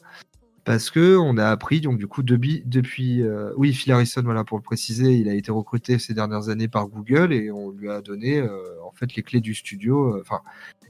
Parce 0.63 0.91
que 0.91 1.17
on 1.17 1.37
a 1.37 1.47
appris 1.47 1.81
donc 1.81 1.97
du 1.97 2.07
coup 2.07 2.21
depuis, 2.23 2.61
depuis 2.65 3.23
oui 3.57 3.73
Phil 3.73 3.93
Harrison 3.93 4.21
voilà 4.23 4.43
pour 4.43 4.57
le 4.57 4.63
préciser 4.63 5.15
il 5.15 5.27
a 5.27 5.33
été 5.33 5.51
recruté 5.51 5.97
ces 5.97 6.13
dernières 6.13 6.49
années 6.49 6.67
par 6.67 6.87
Google 6.87 7.33
et 7.33 7.49
on 7.49 7.71
lui 7.71 7.89
a 7.89 8.01
donné 8.01 8.41
en 8.41 8.91
fait 8.93 9.15
les 9.15 9.23
clés 9.23 9.41
du 9.41 9.55
studio 9.55 10.19
enfin 10.19 10.41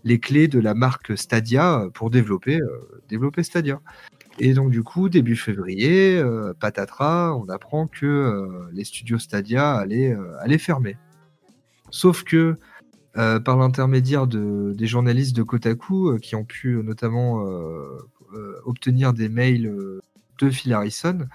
les 0.03 0.19
clés 0.19 0.47
de 0.47 0.59
la 0.59 0.73
marque 0.73 1.17
Stadia 1.17 1.87
pour 1.93 2.09
développer, 2.09 2.59
euh, 2.59 3.01
développer 3.09 3.43
Stadia. 3.43 3.81
Et 4.39 4.53
donc 4.53 4.71
du 4.71 4.83
coup, 4.83 5.09
début 5.09 5.35
février, 5.35 6.17
euh, 6.17 6.53
patatras, 6.59 7.33
on 7.35 7.49
apprend 7.49 7.87
que 7.87 8.05
euh, 8.05 8.69
les 8.73 8.83
studios 8.83 9.19
Stadia 9.19 9.73
allaient, 9.73 10.15
allaient 10.39 10.57
fermer. 10.57 10.97
Sauf 11.89 12.23
que 12.23 12.55
par 13.13 13.57
l'intermédiaire 13.57 14.25
de, 14.25 14.71
des 14.73 14.87
journalistes 14.87 15.35
de 15.35 15.43
Kotaku 15.43 16.17
qui 16.19 16.37
ont 16.37 16.45
pu 16.45 16.81
notamment 16.81 17.45
obtenir 18.65 19.13
des 19.13 19.29
mails 19.29 19.71
de 20.39 20.49
Phil 20.49 20.73
Harrison, 20.73 21.27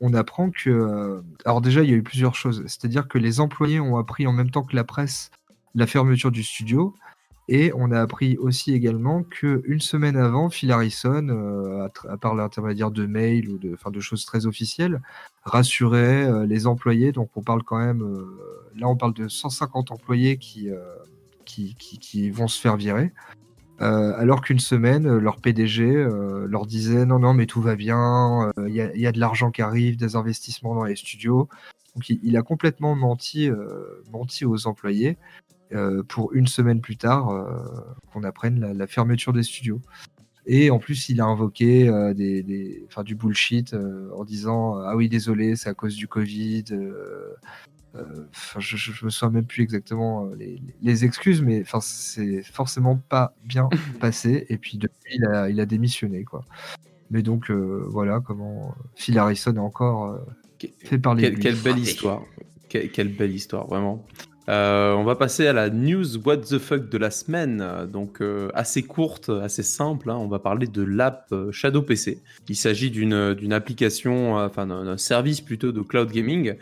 on 0.00 0.14
apprend 0.14 0.50
que... 0.50 1.22
alors 1.44 1.60
déjà, 1.60 1.82
il 1.82 1.90
y 1.90 1.92
a 1.92 1.96
eu 1.96 2.02
plusieurs 2.02 2.34
choses. 2.34 2.62
C'est-à-dire 2.66 3.08
que 3.08 3.18
les 3.18 3.40
employés 3.40 3.80
ont 3.80 3.96
appris 3.96 4.26
en 4.26 4.32
même 4.32 4.50
temps 4.50 4.62
que 4.62 4.76
la 4.76 4.84
presse 4.84 5.30
la 5.74 5.86
fermeture 5.86 6.30
du 6.30 6.42
studio, 6.42 6.94
et 7.48 7.72
on 7.74 7.90
a 7.90 8.00
appris 8.00 8.36
aussi 8.38 8.72
également 8.72 9.24
qu'une 9.24 9.80
semaine 9.80 10.16
avant, 10.16 10.48
Phil 10.48 10.70
Harrison, 10.70 11.28
euh, 11.28 11.88
à, 12.08 12.16
part 12.16 12.34
l'intermédiaire 12.34 12.90
de 12.90 13.04
mails 13.04 13.48
ou 13.48 13.58
de, 13.58 13.76
de 13.90 14.00
choses 14.00 14.24
très 14.24 14.46
officielles, 14.46 15.02
rassurait 15.42 16.24
euh, 16.24 16.46
les 16.46 16.66
employés. 16.66 17.10
Donc 17.12 17.30
on 17.34 17.42
parle 17.42 17.62
quand 17.64 17.78
même, 17.78 18.02
euh, 18.02 18.38
là 18.76 18.88
on 18.88 18.96
parle 18.96 19.14
de 19.14 19.28
150 19.28 19.90
employés 19.90 20.36
qui, 20.36 20.70
vont 22.30 22.48
se 22.48 22.60
faire 22.60 22.76
virer. 22.76 23.12
Alors 23.82 24.42
qu'une 24.42 24.60
semaine, 24.60 25.18
leur 25.18 25.40
PDG 25.40 26.06
leur 26.48 26.66
disait 26.66 27.04
non, 27.04 27.18
non, 27.18 27.34
mais 27.34 27.46
tout 27.46 27.60
va 27.60 27.76
bien, 27.76 28.52
il 28.66 28.74
y, 28.74 29.06
a 29.06 29.12
de 29.12 29.18
l'argent 29.20 29.50
qui 29.50 29.62
arrive, 29.62 29.96
des 29.96 30.16
investissements 30.16 30.74
dans 30.74 30.84
les 30.84 30.96
studios. 30.96 31.48
Donc 31.94 32.08
il, 32.08 32.36
a 32.36 32.42
complètement 32.42 32.94
menti, 32.94 33.50
aux 33.50 34.66
employés. 34.66 35.18
Euh, 35.74 36.02
pour 36.02 36.34
une 36.34 36.46
semaine 36.46 36.82
plus 36.82 36.98
tard 36.98 37.30
euh, 37.30 37.46
qu'on 38.12 38.24
apprenne 38.24 38.72
la, 38.76 38.86
fermeture 38.86 39.32
des 39.32 39.42
studios. 39.42 39.80
Et 40.44 40.70
en 40.70 40.78
plus, 40.78 41.08
il 41.08 41.20
a 41.20 41.24
invoqué 41.24 41.88
euh, 41.88 42.12
des, 42.12 42.42
des 42.42 42.86
du 43.04 43.14
bullshit 43.14 43.74
en 44.14 44.24
disant 44.24 44.76
Ah 44.76 44.96
oui, 44.96 45.08
désolé, 45.08 45.56
c'est 45.56 45.70
à 45.70 45.74
cause 45.74 45.96
du 45.96 46.08
Covid. 46.08 46.64
Je, 48.58 48.76
je, 48.76 49.04
me 49.04 49.10
souviens 49.10 49.30
même 49.30 49.44
plus 49.44 49.62
exactement 49.62 50.30
les, 50.82 51.04
excuses, 51.04 51.42
mais 51.42 51.64
c'est 51.80 52.42
forcément 52.42 52.96
pas 52.96 53.34
bien 53.44 53.68
passé. 54.00 54.46
Et 54.48 54.58
puis 54.58 54.78
depuis, 54.78 55.16
il 55.16 55.24
a, 55.26 55.48
il 55.48 55.60
a 55.60 55.66
démissionné. 55.66 56.24
Quoi. 56.24 56.44
Mais 57.10 57.22
donc, 57.22 57.50
voilà 57.50 58.20
comment 58.20 58.74
Phil 58.94 59.18
Harrison 59.18 59.56
a 59.56 59.60
encore 59.60 60.18
fait 60.84 60.98
parler. 60.98 61.34
quelle 61.34 61.56
belle 61.56 61.78
histoire. 61.78 62.22
quelle 62.68 63.14
belle 63.14 63.34
histoire, 63.34 63.66
vraiment. 63.66 64.06
Euh, 64.48 64.92
on 64.94 65.04
va 65.04 65.14
passer 65.14 65.46
à 65.46 65.52
la 65.52 65.70
news 65.70 66.18
what 66.24 66.38
the 66.38 66.58
fuck 66.58 66.88
de 66.88 66.98
la 66.98 67.12
semaine, 67.12 67.64
donc 67.92 68.20
euh, 68.20 68.50
assez 68.54 68.82
courte, 68.82 69.28
assez 69.28 69.62
simple. 69.62 70.10
Hein. 70.10 70.16
On 70.16 70.26
va 70.26 70.40
parler 70.40 70.66
de 70.66 70.82
l'app 70.82 71.28
euh, 71.32 71.52
Shadow 71.52 71.82
PC. 71.82 72.20
Il 72.48 72.56
s'agit 72.56 72.90
d'une 72.90 73.52
application, 73.52 74.36
enfin 74.36 74.66
d'un 74.66 74.98
service 74.98 75.40
plutôt 75.40 75.70
de 75.70 75.80
cloud 75.80 76.10
gaming 76.10 76.56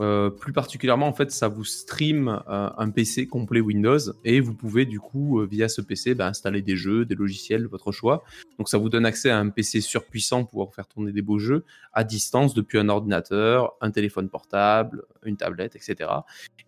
euh, 0.00 0.30
plus 0.30 0.52
particulièrement, 0.52 1.06
en 1.06 1.12
fait, 1.12 1.30
ça 1.30 1.48
vous 1.48 1.64
stream 1.64 2.28
euh, 2.28 2.70
un 2.76 2.90
PC 2.90 3.26
complet 3.26 3.60
Windows 3.60 3.98
et 4.24 4.40
vous 4.40 4.54
pouvez 4.54 4.86
du 4.86 5.00
coup, 5.00 5.40
euh, 5.40 5.46
via 5.46 5.68
ce 5.68 5.80
PC, 5.80 6.14
bah, 6.14 6.26
installer 6.26 6.62
des 6.62 6.76
jeux, 6.76 7.04
des 7.04 7.14
logiciels, 7.14 7.66
votre 7.66 7.92
choix. 7.92 8.24
Donc 8.58 8.68
ça 8.68 8.78
vous 8.78 8.88
donne 8.88 9.06
accès 9.06 9.30
à 9.30 9.38
un 9.38 9.48
PC 9.50 9.80
surpuissant 9.80 10.44
pour 10.44 10.50
pouvoir 10.50 10.74
faire 10.74 10.86
tourner 10.86 11.12
des 11.12 11.22
beaux 11.22 11.38
jeux 11.38 11.64
à 11.92 12.04
distance 12.04 12.54
depuis 12.54 12.78
un 12.78 12.88
ordinateur, 12.88 13.74
un 13.80 13.90
téléphone 13.90 14.28
portable, 14.28 15.04
une 15.24 15.36
tablette, 15.36 15.76
etc. 15.76 16.10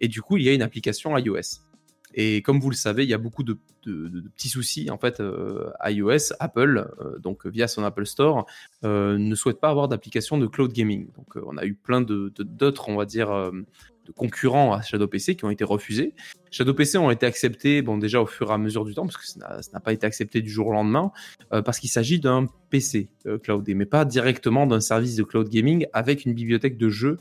Et 0.01 0.09
du 0.09 0.21
coup, 0.21 0.37
il 0.37 0.45
y 0.45 0.49
a 0.49 0.53
une 0.53 0.63
application 0.63 1.17
iOS. 1.17 1.61
Et 2.17 2.43
comme 2.43 2.61
vous 2.61 2.71
le 2.71 2.77
savez, 2.77 3.03
il 3.03 3.11
y 3.11 3.15
a 3.15 3.19
beaucoup 3.19 3.43
de, 3.43 3.59
petits 3.83 4.49
soucis. 4.49 4.89
En 4.91 4.99
fait, 4.99 5.21
euh, 5.21 5.71
iOS, 5.85 6.33
Apple, 6.39 6.89
euh, 7.01 7.19
donc 7.19 7.47
via 7.47 7.67
son 7.67 7.83
Apple 7.83 8.07
Store, 8.07 8.47
euh, 8.85 9.19
ne 9.19 9.35
souhaite 9.35 9.61
pas 9.61 9.69
avoir 9.69 9.89
d'application 9.89 10.39
de 10.39 10.47
cloud 10.47 10.73
gaming. 10.73 11.09
Donc, 11.17 11.45
on 11.45 11.57
a 11.57 11.65
eu 11.65 11.75
plein 11.75 12.01
d'autres, 12.01 12.89
on 12.89 12.97
va 12.97 13.05
dire, 13.05 13.29
de 13.31 14.13
concurrents 14.13 14.75
à 14.75 14.83
Shadow 14.83 15.09
PC 15.09 15.35
qui 15.35 15.45
ont 15.45 15.51
été 15.51 15.65
refusés. 15.65 16.15
Shadow 16.53 16.73
PC 16.73 16.99
ont 16.99 17.11
été 17.11 17.27
acceptés, 17.27 17.83
bon, 17.83 17.99
déjà 17.99 18.21
au 18.23 18.27
fur 18.27 18.51
et 18.51 18.55
à 18.55 18.59
mesure 18.59 18.85
du 18.85 18.95
temps, 18.95 19.07
parce 19.07 19.17
que 19.17 19.27
ça 19.27 19.61
n'a 19.73 19.81
pas 19.81 19.93
été 19.93 20.07
accepté 20.07 20.41
du 20.41 20.51
jour 20.51 20.69
au 20.69 20.73
lendemain, 20.73 21.11
parce 21.51 21.81
qu'il 21.81 21.91
s'agit 21.91 22.21
d'un 22.21 22.47
PC 22.71 23.09
cloudé, 23.43 23.75
mais 23.75 23.87
pas 23.87 24.05
directement 24.05 24.67
d'un 24.69 24.81
service 24.81 25.17
de 25.17 25.25
cloud 25.25 25.49
gaming 25.49 25.87
avec 25.93 26.25
une 26.25 26.35
bibliothèque 26.35 26.79
de 26.79 26.89
jeux 26.91 27.19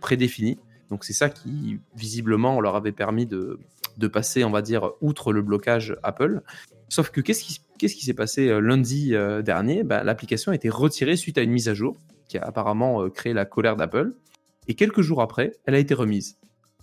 prédéfinie. 0.00 0.58
Donc 0.90 1.04
c'est 1.04 1.14
ça 1.14 1.30
qui, 1.30 1.78
visiblement, 1.96 2.60
leur 2.60 2.76
avait 2.76 2.92
permis 2.92 3.24
de, 3.24 3.58
de 3.96 4.08
passer, 4.08 4.44
on 4.44 4.50
va 4.50 4.62
dire, 4.62 4.92
outre 5.00 5.32
le 5.32 5.42
blocage 5.42 5.96
Apple. 6.02 6.42
Sauf 6.88 7.10
que 7.10 7.20
qu'est-ce 7.20 7.44
qui, 7.44 8.04
s'est 8.04 8.14
passé 8.14 8.48
euh, 8.48 8.60
lundi 8.60 9.14
euh, 9.14 9.42
dernier? 9.42 9.82
Ben, 9.82 10.04
L'application 10.04 10.52
a 10.52 10.54
été 10.54 10.68
retirée 10.68 11.16
suite 11.16 11.38
à 11.38 11.42
une 11.42 11.50
mise 11.50 11.68
à 11.68 11.74
jour 11.74 11.96
qui 12.28 12.38
a 12.38 12.42
apparemment 12.42 13.02
euh, 13.02 13.10
créé 13.10 13.32
la 13.32 13.44
colère 13.44 13.76
d'Apple. 13.76 14.14
Et 14.68 14.74
quelques 14.74 15.02
jours 15.02 15.20
après, 15.20 15.52
elle 15.66 15.74
a 15.74 15.78
été 15.78 15.94
remise. 15.94 16.38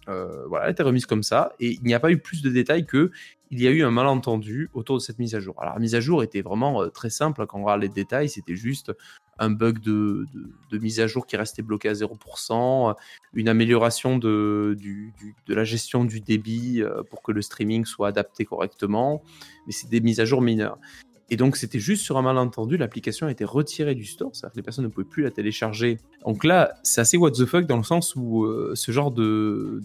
voilà, 0.08 0.66
elle 0.66 0.70
a 0.70 0.72
été 0.72 0.84
remise 0.84 1.06
comme 1.06 1.24
ça. 1.24 1.54
Et 1.60 1.72
il 1.72 1.84
n'y 1.84 1.94
a 1.94 2.00
pas 2.00 2.12
eu 2.12 2.18
plus 2.18 2.42
de 2.42 2.50
détails 2.50 2.86
que 2.86 3.12
il 3.50 3.62
y 3.62 3.68
a 3.68 3.72
eu 3.72 3.84
un 3.84 3.92
malentendu 3.92 4.70
autour 4.74 4.98
de 4.98 5.02
cette 5.02 5.20
mise 5.20 5.36
à 5.36 5.40
jour. 5.40 5.56
Alors 5.62 5.74
la 5.74 5.80
mise 5.80 5.96
à 5.96 6.00
jour 6.00 6.24
était 6.24 6.42
vraiment 6.42 6.90
très 6.90 7.10
simple. 7.10 7.46
Quand 7.48 7.60
on 7.60 7.64
regarde 7.64 7.82
les 7.82 7.90
détails, 7.90 8.30
c'était 8.30 8.56
juste 8.56 8.94
un 9.42 9.50
bug 9.50 9.80
de, 9.80 10.28
mise 10.72 11.00
à 11.00 11.08
jour 11.08 11.26
qui 11.26 11.36
restait 11.36 11.64
bloqué 11.64 11.90
à 11.90 11.94
0%, 11.94 12.96
une 13.34 13.50
amélioration 13.50 14.18
de, 14.18 14.78
la 15.48 15.64
gestion 15.64 16.06
du 16.06 16.22
débit 16.22 16.82
euh, 16.82 17.02
pour 17.10 17.24
que 17.24 17.32
le 17.32 17.42
streaming 17.42 17.84
soit 17.86 18.08
adapté 18.08 18.46
correctement, 18.46 19.24
mais 19.66 19.74
c'est 19.74 19.90
des 19.90 20.00
mises 20.00 20.20
à 20.20 20.26
jour 20.26 20.42
mineures. 20.42 20.78
Et 21.32 21.38
donc 21.38 21.56
c'était 21.56 21.80
juste 21.80 22.04
sur 22.04 22.18
un 22.18 22.22
malentendu, 22.22 22.78
l'application 22.78 23.26
a 23.28 23.32
été 23.32 23.44
retirée 23.44 23.96
du 23.96 24.06
store, 24.06 24.30
c'est-à-dire 24.34 24.54
que 24.54 24.60
les 24.60 24.64
personnes 24.64 24.86
ne 24.86 24.90
pouvaient 24.90 25.08
plus 25.10 25.24
la 25.24 25.32
télécharger. 25.32 25.98
Donc 26.26 26.44
là, 26.44 26.76
c'est 26.84 27.02
assez 27.02 27.18
what 27.18 27.32
the 27.32 27.46
fuck 27.46 27.66
dans 27.66 27.78
le 27.78 27.84
sens 27.84 28.16
où 28.16 28.44
euh, 28.44 28.74
ce 28.76 28.92
genre 28.92 29.12
de, 29.12 29.82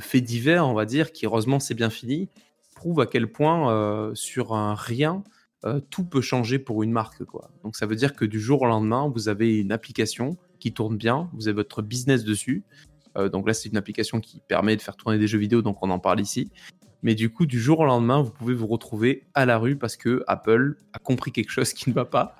fait 0.00 0.20
divers, 0.20 0.66
on 0.66 0.74
va 0.74 0.84
dire, 0.84 1.12
qui 1.12 1.24
heureusement 1.24 1.60
c'est 1.60 1.74
bien 1.74 1.88
fini, 1.88 2.28
prouve 2.74 3.00
à 3.00 3.06
quel 3.06 3.30
point 3.30 3.72
euh, 3.72 4.10
sur 4.14 4.54
un 4.54 4.74
rien, 4.74 5.22
euh, 5.64 5.80
tout 5.90 6.04
peut 6.04 6.20
changer 6.20 6.58
pour 6.58 6.82
une 6.82 6.90
marque. 6.90 7.24
Quoi. 7.24 7.50
Donc 7.62 7.76
ça 7.76 7.86
veut 7.86 7.96
dire 7.96 8.14
que 8.14 8.24
du 8.24 8.40
jour 8.40 8.62
au 8.62 8.66
lendemain, 8.66 9.10
vous 9.14 9.28
avez 9.28 9.58
une 9.58 9.72
application 9.72 10.36
qui 10.58 10.72
tourne 10.72 10.96
bien, 10.96 11.30
vous 11.34 11.48
avez 11.48 11.54
votre 11.54 11.82
business 11.82 12.24
dessus. 12.24 12.64
Euh, 13.16 13.28
donc 13.28 13.46
là, 13.46 13.54
c'est 13.54 13.68
une 13.68 13.76
application 13.76 14.20
qui 14.20 14.40
permet 14.40 14.76
de 14.76 14.82
faire 14.82 14.96
tourner 14.96 15.18
des 15.18 15.26
jeux 15.26 15.38
vidéo, 15.38 15.62
donc 15.62 15.78
on 15.82 15.90
en 15.90 15.98
parle 15.98 16.20
ici. 16.20 16.50
Mais 17.02 17.14
du 17.14 17.30
coup, 17.30 17.46
du 17.46 17.60
jour 17.60 17.80
au 17.80 17.84
lendemain, 17.84 18.22
vous 18.22 18.30
pouvez 18.30 18.54
vous 18.54 18.66
retrouver 18.66 19.24
à 19.34 19.44
la 19.44 19.58
rue 19.58 19.76
parce 19.76 19.96
que 19.96 20.22
Apple 20.26 20.76
a 20.92 20.98
compris 20.98 21.32
quelque 21.32 21.50
chose 21.50 21.72
qui 21.72 21.90
ne 21.90 21.94
va 21.94 22.04
pas. 22.04 22.36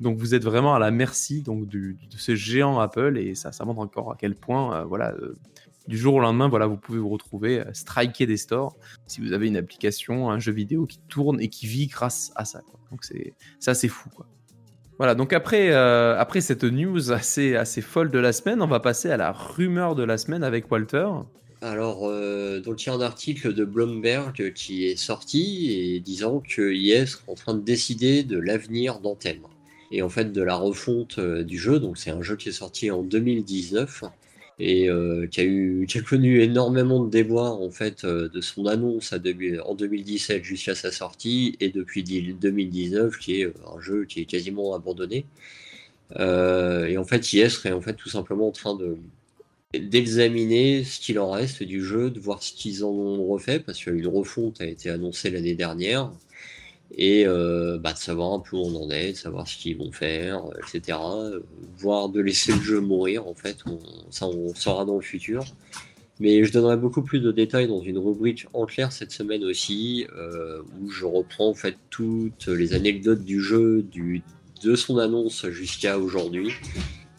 Donc 0.00 0.16
vous 0.16 0.34
êtes 0.34 0.44
vraiment 0.44 0.74
à 0.74 0.78
la 0.78 0.90
merci 0.90 1.42
donc, 1.42 1.66
de 1.68 1.96
ce 2.10 2.34
géant 2.34 2.78
Apple 2.78 3.18
et 3.18 3.34
ça, 3.34 3.52
ça 3.52 3.64
montre 3.64 3.80
encore 3.80 4.12
à 4.12 4.16
quel 4.16 4.34
point 4.34 4.76
euh, 4.76 4.84
voilà, 4.84 5.14
du 5.88 5.96
jour 5.96 6.14
au 6.14 6.20
lendemain, 6.20 6.48
voilà, 6.48 6.66
vous 6.66 6.76
pouvez 6.76 6.98
vous 6.98 7.08
retrouver 7.08 7.60
euh, 7.60 7.64
striker 7.72 8.26
des 8.26 8.36
stores 8.36 8.76
si 9.06 9.22
vous 9.22 9.32
avez 9.32 9.48
une 9.48 9.56
application, 9.56 10.30
un 10.30 10.38
jeu 10.38 10.52
vidéo 10.52 10.84
qui 10.86 11.00
tourne 11.08 11.40
et 11.40 11.48
qui 11.48 11.66
vit 11.66 11.86
grâce 11.86 12.30
à 12.36 12.44
ça. 12.44 12.60
Donc 12.90 13.04
c'est 13.04 13.32
ça, 13.58 13.74
c'est 13.74 13.88
fou. 13.88 14.10
Voilà, 14.98 15.14
donc 15.14 15.32
après, 15.32 15.70
euh, 15.72 16.18
après 16.18 16.42
cette 16.42 16.64
news 16.64 17.10
assez, 17.10 17.56
assez 17.56 17.80
folle 17.80 18.10
de 18.10 18.18
la 18.18 18.34
semaine, 18.34 18.60
on 18.60 18.66
va 18.66 18.80
passer 18.80 19.10
à 19.10 19.16
la 19.16 19.32
rumeur 19.32 19.94
de 19.94 20.02
la 20.02 20.18
semaine 20.18 20.44
avec 20.44 20.70
Walter. 20.70 21.08
Alors, 21.62 22.06
euh, 22.06 22.60
il 22.64 22.86
y 22.86 22.90
a 22.90 22.92
un 22.92 23.00
article 23.00 23.54
de 23.54 23.64
Bloomberg 23.64 24.52
qui 24.52 24.84
est 24.84 24.96
sorti 24.96 25.72
et 25.72 26.00
disant 26.00 26.40
que 26.40 26.72
IS 26.72 26.92
est 26.92 27.16
en 27.28 27.34
train 27.34 27.54
de 27.54 27.62
décider 27.62 28.24
de 28.24 28.38
l'avenir 28.38 29.00
d'Anthem 29.00 29.38
et 29.90 30.02
en 30.02 30.10
fait 30.10 30.32
de 30.32 30.42
la 30.42 30.54
refonte 30.54 31.18
du 31.18 31.58
jeu. 31.58 31.80
Donc 31.80 31.96
c'est 31.96 32.10
un 32.10 32.20
jeu 32.20 32.36
qui 32.36 32.50
est 32.50 32.52
sorti 32.52 32.90
en 32.90 33.02
2019 33.02 34.04
et 34.60 34.88
qui, 35.30 35.40
a 35.40 35.44
eu, 35.44 35.86
qui 35.88 35.98
a 35.98 36.02
connu 36.02 36.40
énormément 36.42 37.04
de 37.04 37.10
déboires 37.10 37.60
en 37.60 37.70
fait 37.70 38.04
de 38.04 38.40
son 38.40 38.66
annonce 38.66 39.12
en 39.12 39.74
2017 39.74 40.42
jusqu'à 40.44 40.74
sa 40.74 40.90
sortie 40.92 41.56
et 41.60 41.70
depuis 41.70 42.02
2019 42.02 43.18
qui 43.18 43.40
est 43.42 43.46
un 43.46 43.80
jeu 43.80 44.04
qui 44.04 44.20
est 44.20 44.24
quasiment 44.24 44.74
abandonné. 44.74 45.26
et 46.18 46.98
en 46.98 47.04
fait, 47.04 47.32
IS 47.32 47.50
serait 47.50 47.72
en 47.72 47.80
fait 47.80 47.94
tout 47.94 48.08
simplement 48.08 48.48
en 48.48 48.52
train 48.52 48.74
de 48.74 48.96
d'examiner 49.74 50.82
ce 50.84 50.98
qu'il 51.00 51.18
en 51.18 51.30
reste 51.30 51.62
du 51.62 51.84
jeu, 51.84 52.10
de 52.10 52.18
voir 52.20 52.42
ce 52.42 52.52
qu'ils 52.54 52.84
en 52.84 52.88
ont 52.88 53.26
refait, 53.26 53.60
parce 53.60 53.78
qu'une 53.84 54.06
refonte 54.06 54.60
a 54.60 54.66
été 54.66 54.88
annoncée 54.90 55.30
l'année 55.30 55.54
dernière, 55.54 56.10
et 56.96 57.26
euh, 57.26 57.78
bah, 57.78 57.92
de 57.92 57.98
savoir 57.98 58.32
un 58.32 58.40
peu 58.40 58.56
où 58.56 58.60
on 58.60 58.84
en 58.84 58.90
est, 58.90 59.12
de 59.12 59.16
savoir 59.16 59.46
ce 59.46 59.56
qu'ils 59.56 59.76
vont 59.76 59.92
faire, 59.92 60.42
etc. 60.58 60.98
Voire 61.76 62.08
de 62.08 62.20
laisser 62.20 62.52
le 62.52 62.60
jeu 62.60 62.80
mourir, 62.80 63.26
en 63.26 63.34
fait, 63.34 63.58
ça 64.10 64.26
on 64.26 64.54
saura 64.54 64.84
dans 64.84 64.96
le 64.96 65.02
futur. 65.02 65.44
Mais 66.20 66.42
je 66.42 66.52
donnerai 66.52 66.76
beaucoup 66.76 67.02
plus 67.02 67.20
de 67.20 67.30
détails 67.30 67.68
dans 67.68 67.80
une 67.80 67.98
rubrique 67.98 68.46
en 68.52 68.66
clair 68.66 68.90
cette 68.90 69.12
semaine 69.12 69.44
aussi, 69.44 70.06
euh, 70.16 70.62
où 70.80 70.90
je 70.90 71.04
reprends 71.04 71.48
en 71.48 71.54
fait 71.54 71.76
toutes 71.90 72.48
les 72.48 72.74
anecdotes 72.74 73.22
du 73.22 73.40
jeu, 73.40 73.82
du, 73.82 74.22
de 74.64 74.74
son 74.74 74.98
annonce 74.98 75.48
jusqu'à 75.50 75.98
aujourd'hui, 75.98 76.50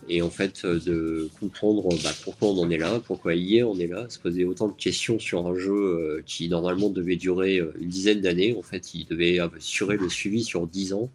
et 0.09 0.21
en 0.21 0.29
fait 0.29 0.65
euh, 0.65 0.79
de 0.79 1.29
comprendre 1.39 1.87
bah, 2.03 2.11
pourquoi 2.23 2.49
on 2.49 2.57
en 2.59 2.69
est 2.69 2.77
là, 2.77 2.99
pourquoi 2.99 3.35
hier 3.35 3.69
on 3.69 3.77
est 3.77 3.87
là, 3.87 4.09
se 4.09 4.19
poser 4.19 4.43
autant 4.43 4.67
de 4.67 4.73
questions 4.73 5.19
sur 5.19 5.47
un 5.47 5.55
jeu 5.55 5.71
euh, 5.71 6.23
qui 6.25 6.49
normalement 6.49 6.89
devait 6.89 7.15
durer 7.15 7.59
euh, 7.59 7.71
une 7.79 7.89
dizaine 7.89 8.19
d'années, 8.19 8.55
en 8.57 8.63
fait 8.63 8.93
il 8.93 9.05
devait 9.05 9.39
assurer 9.39 9.97
le 9.97 10.09
suivi 10.09 10.43
sur 10.43 10.67
dix 10.67 10.93
ans, 10.93 11.09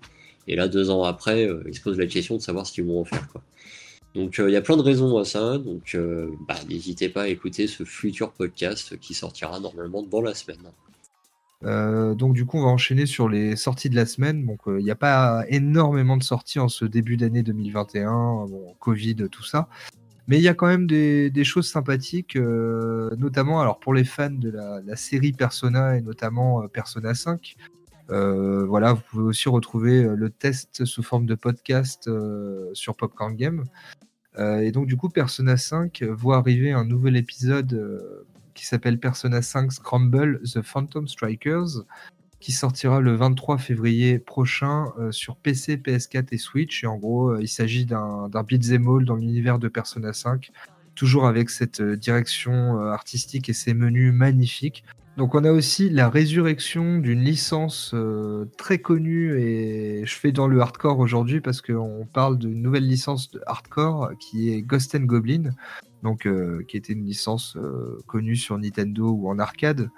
et 0.47 0.57
là 0.57 0.69
deux 0.69 0.91
ans 0.91 1.03
après 1.03 1.49
il 1.67 1.75
se 1.75 1.81
pose 1.81 1.99
la 1.99 2.07
question 2.07 2.37
de 2.37 2.43
savoir 2.43 2.67
ce 2.67 2.73
qu'ils 2.73 2.85
vont 2.85 3.01
en 3.01 3.05
faire 3.05 3.29
quoi. 3.29 3.43
Donc 4.15 4.37
il 4.39 4.51
y 4.51 4.57
a 4.57 4.61
plein 4.61 4.77
de 4.77 4.83
raisons 4.83 5.19
à 5.19 5.25
ça, 5.25 5.59
donc 5.59 5.97
bah, 6.47 6.55
n'hésitez 6.69 7.09
pas 7.09 7.23
à 7.23 7.29
écouter 7.29 7.67
ce 7.67 7.83
futur 7.83 8.31
podcast 8.31 8.97
qui 9.01 9.13
sortira 9.13 9.59
normalement 9.59 10.03
dans 10.03 10.21
la 10.21 10.35
semaine. 10.35 10.61
Euh, 11.65 12.15
donc 12.15 12.35
du 12.35 12.45
coup, 12.45 12.59
on 12.59 12.65
va 12.65 12.69
enchaîner 12.69 13.07
sur 13.07 13.29
les 13.29 13.57
sorties 13.57 13.91
de 13.91 13.97
la 13.97 14.07
semaine. 14.07 14.47
Donc 14.47 14.61
euh, 14.67 14.81
il 14.81 14.85
n'y 14.85 14.91
a 14.91 14.97
pas 14.97 15.45
énormément 15.49 16.17
de 16.17 16.23
sorties 16.23 16.59
en 16.59 16.69
ce 16.69 16.85
début 16.85 17.17
d'année 17.17 17.43
2021, 17.43 18.47
bon, 18.49 18.75
Covid, 18.79 19.17
tout 19.31 19.45
ça. 19.45 19.69
Mais 20.27 20.39
il 20.39 20.43
y 20.43 20.49
a 20.49 20.55
quand 20.55 20.67
même 20.67 20.87
des, 20.87 21.45
choses 21.45 21.69
sympathiques, 21.69 22.37
euh, 22.37 23.15
notamment 23.17 23.61
alors 23.61 23.79
pour 23.79 23.93
les 23.93 24.05
fans 24.05 24.31
de 24.31 24.51
la, 24.51 24.97
série 24.97 25.33
Persona 25.33 25.97
et 25.99 26.01
notamment 26.01 26.67
Persona 26.69 27.15
5. 27.15 27.57
voilà, 28.09 28.95
vous 28.95 29.03
pouvez 29.11 29.25
aussi 29.25 29.51
retrouver 29.51 30.03
le 30.03 30.31
test 30.31 30.87
sous 30.87 31.03
forme 31.03 31.27
de 31.27 31.35
podcast 31.35 32.11
sur 32.73 32.97
Popcorn 32.97 33.37
Game. 33.37 33.65
et 34.39 34.73
donc 34.73 34.87
du 34.87 34.97
coup, 34.97 35.11
Persona 35.11 35.59
5 35.59 36.03
voit 36.05 36.39
arriver 36.39 36.73
un 36.73 36.87
nouvel 36.87 37.17
épisode 37.17 38.25
qui 38.55 38.67
s'appelle 38.67 38.99
Persona 38.99 39.43
5 39.43 39.73
Scramble 39.73 40.41
The 40.43 40.63
Phantom 40.63 41.09
Strikers, 41.09 41.85
qui 42.41 42.53
sortira 42.53 43.01
le 43.01 43.15
23 43.15 43.57
février 43.59 44.19
prochain 44.19 44.93
euh, 44.99 45.11
sur 45.13 45.37
PC, 45.37 45.77
PS4 45.77 46.27
et 46.33 46.39
Switch. 46.39 46.85
Et 46.85 46.87
en 46.87 46.97
gros, 46.97 47.31
euh, 47.31 47.43
il 47.43 47.49
s'agit 47.49 47.87
d'un 47.87 48.29
beat'em 48.47 48.87
all 48.87 49.05
dans 49.05 49.17
l'univers 49.17 49.59
de 49.59 49.69
Persona 49.69 50.13
5, 50.13 50.53
toujours 50.95 51.27
avec 51.27 51.49
cette 51.49 51.81
euh, 51.81 51.97
direction 51.97 52.79
artistique 52.79 53.49
et 53.49 53.55
ces 53.55 53.73
menus 53.73 54.13
magnifiques. 54.13 54.85
Donc 55.17 55.35
on 55.37 55.45
a 55.45 55.53
aussi 55.53 55.91
la 55.91 56.09
résurrection 56.09 56.99
d'une 56.99 57.21
licence 57.21 57.95
très 58.59 58.79
connue 58.79 59.39
et 59.39 60.05
je 60.05 60.15
fais 60.15 60.33
dans 60.33 60.49
le 60.49 60.61
hardcore 60.61 60.99
aujourd'hui 60.99 61.41
parce 61.41 61.61
qu'on 61.61 62.07
parle 62.13 62.37
d'une 62.37 62.61
nouvelle 62.61 62.87
licence 62.87 63.31
de 63.31 63.41
hardcore 63.47 64.11
qui 64.19 64.51
est 64.51 64.63
Ghost 64.63 64.97
Goblin 64.97 65.53
donc 66.05 66.27
euh, 66.27 66.63
qui 66.69 66.77
était 66.77 66.93
une 66.93 67.05
licence 67.05 67.57
euh, 67.57 67.99
connue 68.07 68.37
sur 68.37 68.57
Nintendo 68.59 69.11
ou 69.11 69.29
en 69.29 69.39
arcade, 69.39 69.91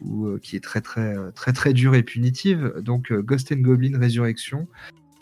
ou 0.00 0.26
euh, 0.26 0.38
qui 0.38 0.54
est 0.56 0.62
très 0.62 0.80
très 0.80 1.16
très 1.32 1.52
très 1.52 1.72
dure 1.74 1.96
et 1.96 2.04
punitive. 2.04 2.74
Donc 2.78 3.12
Ghost 3.12 3.52
Goblin 3.52 3.98
Resurrection, 3.98 4.68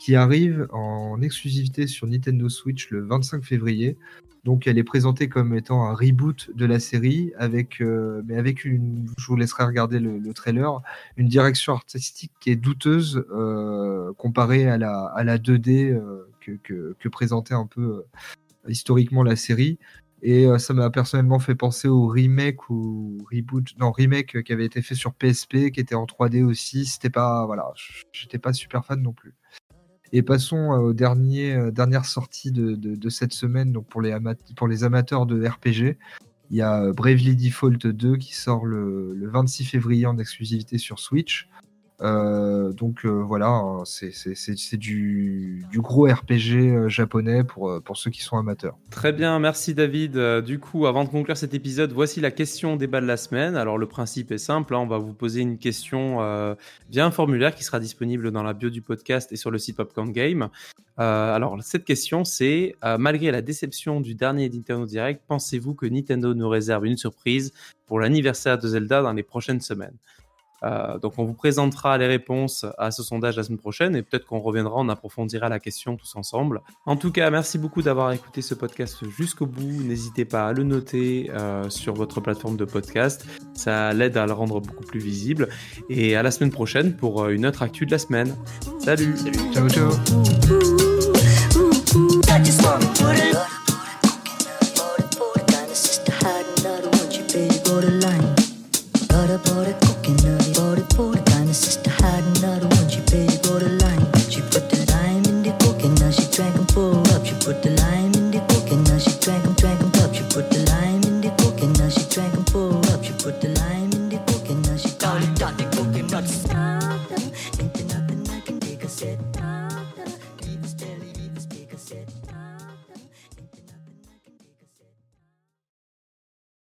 qui 0.06 0.14
arrive 0.14 0.68
en 0.70 1.20
exclusivité 1.20 1.88
sur 1.88 2.06
Nintendo 2.06 2.48
Switch 2.48 2.90
le 2.90 3.04
25 3.04 3.42
février. 3.42 3.96
Donc 4.44 4.68
elle 4.68 4.78
est 4.78 4.84
présentée 4.84 5.28
comme 5.28 5.52
étant 5.52 5.82
un 5.82 5.94
reboot 5.94 6.48
de 6.54 6.64
la 6.64 6.78
série, 6.78 7.32
avec, 7.36 7.80
mais 8.24 8.36
avec 8.36 8.64
une, 8.64 9.08
je 9.18 9.26
vous 9.26 9.34
laisserai 9.34 9.64
regarder 9.64 9.98
le, 9.98 10.32
trailer, 10.32 10.80
une 11.16 11.26
direction 11.26 11.72
artistique 11.72 12.30
qui 12.38 12.52
est 12.52 12.54
douteuse 12.54 13.26
comparée 14.16 14.68
à 14.68 14.78
la, 14.78 15.06
à 15.06 15.24
la 15.24 15.38
2D 15.38 16.00
que, 16.40 16.52
que, 16.62 16.94
que, 16.96 17.08
présentait 17.08 17.54
un 17.54 17.66
peu 17.66 18.04
historiquement 18.68 19.24
la 19.24 19.34
série. 19.34 19.76
Et 20.22 20.46
euh, 20.46 20.58
ça 20.58 20.72
m'a 20.72 20.88
personnellement 20.88 21.40
fait 21.40 21.56
penser 21.56 21.88
au 21.88 22.06
remake 22.06 22.70
ou 22.70 23.18
reboot, 23.32 23.76
non 23.78 23.90
remake 23.90 24.44
qui 24.44 24.52
avait 24.52 24.66
été 24.66 24.82
fait 24.82 24.94
sur 24.94 25.14
PSP, 25.14 25.72
qui 25.72 25.80
était 25.80 25.96
en 25.96 26.04
3D 26.04 26.44
aussi. 26.44 26.86
C'était 26.86 27.10
pas, 27.10 27.44
voilà, 27.44 27.72
j'étais 28.12 28.38
pas 28.38 28.52
super 28.52 28.84
fan 28.84 29.02
non 29.02 29.12
plus. 29.12 29.34
Et 30.12 30.22
passons 30.22 30.72
euh, 30.72 30.78
aux 30.78 30.92
dernières 30.92 31.66
euh, 31.66 31.70
dernières 31.70 32.04
sorties 32.04 32.52
de, 32.52 33.08
cette 33.08 33.32
semaine. 33.32 33.72
Pour 33.88 34.00
les, 34.00 34.84
amateurs 34.84 35.26
de 35.26 35.46
RPG, 35.46 35.96
il 36.50 36.56
y 36.56 36.62
a 36.62 36.92
Bravely 36.92 37.36
Default 37.36 37.86
2 37.86 38.16
qui 38.16 38.34
sort 38.34 38.66
le 38.66 39.28
26 39.28 39.64
février 39.64 40.06
en 40.06 40.18
exclusivité 40.18 40.78
sur 40.78 40.98
Switch. 40.98 41.48
Euh, 42.02 42.72
donc 42.72 43.06
euh, 43.06 43.08
voilà, 43.08 43.48
hein, 43.48 43.82
c'est 43.84 44.76
du, 44.76 45.64
gros 45.76 46.06
RPG 46.06 46.56
euh, 46.56 46.88
japonais 46.88 47.42
pour, 47.42 47.80
pour 47.82 47.96
ceux 47.96 48.10
qui 48.10 48.22
sont 48.22 48.36
amateurs. 48.36 48.76
Très 48.90 49.12
bien, 49.12 49.38
merci 49.38 49.74
David. 49.74 50.18
Du 50.42 50.58
coup, 50.58 50.86
avant 50.86 51.04
de 51.04 51.08
conclure 51.08 51.36
cet 51.36 51.54
épisode, 51.54 51.92
voici 51.92 52.20
la 52.20 52.30
question 52.30 52.76
débat 52.76 53.00
de 53.00 53.06
la 53.06 53.16
semaine. 53.16 53.56
Alors 53.56 53.78
le 53.78 53.86
principe 53.86 54.30
est 54.30 54.38
simple, 54.38 54.74
hein, 54.74 54.78
on 54.78 54.86
va 54.86 54.98
vous 54.98 55.14
poser 55.14 55.40
une 55.40 55.58
question 55.58 56.18
via 56.90 57.06
un 57.06 57.10
formulaire 57.10 57.54
qui 57.54 57.64
sera 57.64 57.80
disponible 57.80 58.30
dans 58.30 58.42
la 58.42 58.52
bio 58.52 58.70
du 58.70 58.82
podcast 58.82 59.32
et 59.32 59.36
sur 59.36 59.50
le 59.50 59.58
site 59.58 59.76
Popcorn 59.76 60.12
Game. 60.12 60.48
alors 60.96 61.56
cette 61.62 61.84
question 61.84 62.24
c'est, 62.24 62.74
malgré 62.98 63.30
la 63.30 63.42
déception 63.42 64.00
du 64.00 64.14
dernier 64.14 64.48
Nintendo 64.48 64.86
Direct, 64.86 65.22
pensez-vous 65.26 65.74
que 65.74 65.86
Nintendo 65.86 66.34
nous 66.34 66.48
réserve 66.48 66.86
une 66.86 66.96
surprise 66.96 67.52
pour 67.86 68.00
l'anniversaire 68.00 68.58
de 68.58 68.68
Zelda 68.68 69.02
dans 69.02 69.12
les 69.12 69.22
prochaines 69.22 69.60
semaines? 69.60 69.96
Euh, 70.62 70.98
donc 70.98 71.14
on 71.18 71.24
vous 71.24 71.34
présentera 71.34 71.98
les 71.98 72.06
réponses 72.06 72.66
à 72.78 72.90
ce 72.90 73.02
sondage 73.02 73.36
la 73.36 73.42
semaine 73.42 73.58
prochaine 73.58 73.96
et 73.96 74.02
peut-être 74.02 74.26
qu'on 74.26 74.40
reviendra, 74.40 74.76
on 74.76 74.88
approfondira 74.88 75.48
la 75.48 75.60
question 75.60 75.96
tous 75.96 76.16
ensemble. 76.16 76.62
En 76.86 76.96
tout 76.96 77.12
cas, 77.12 77.30
merci 77.30 77.58
beaucoup 77.58 77.82
d'avoir 77.82 78.12
écouté 78.12 78.42
ce 78.42 78.54
podcast 78.54 79.08
jusqu'au 79.08 79.46
bout. 79.46 79.82
N'hésitez 79.84 80.24
pas 80.24 80.48
à 80.48 80.52
le 80.52 80.62
noter 80.62 81.30
euh, 81.34 81.68
sur 81.70 81.94
votre 81.94 82.20
plateforme 82.20 82.56
de 82.56 82.64
podcast. 82.64 83.26
Ça 83.54 83.92
l'aide 83.92 84.16
à 84.16 84.26
le 84.26 84.32
rendre 84.32 84.60
beaucoup 84.60 84.84
plus 84.84 85.00
visible. 85.00 85.48
Et 85.88 86.16
à 86.16 86.22
la 86.22 86.30
semaine 86.30 86.50
prochaine 86.50 86.96
pour 86.96 87.24
euh, 87.24 87.30
une 87.30 87.46
autre 87.46 87.62
actu 87.62 87.86
de 87.86 87.90
la 87.90 87.98
semaine. 87.98 88.34
Salut. 88.80 89.14
Ciao. 89.52 90.85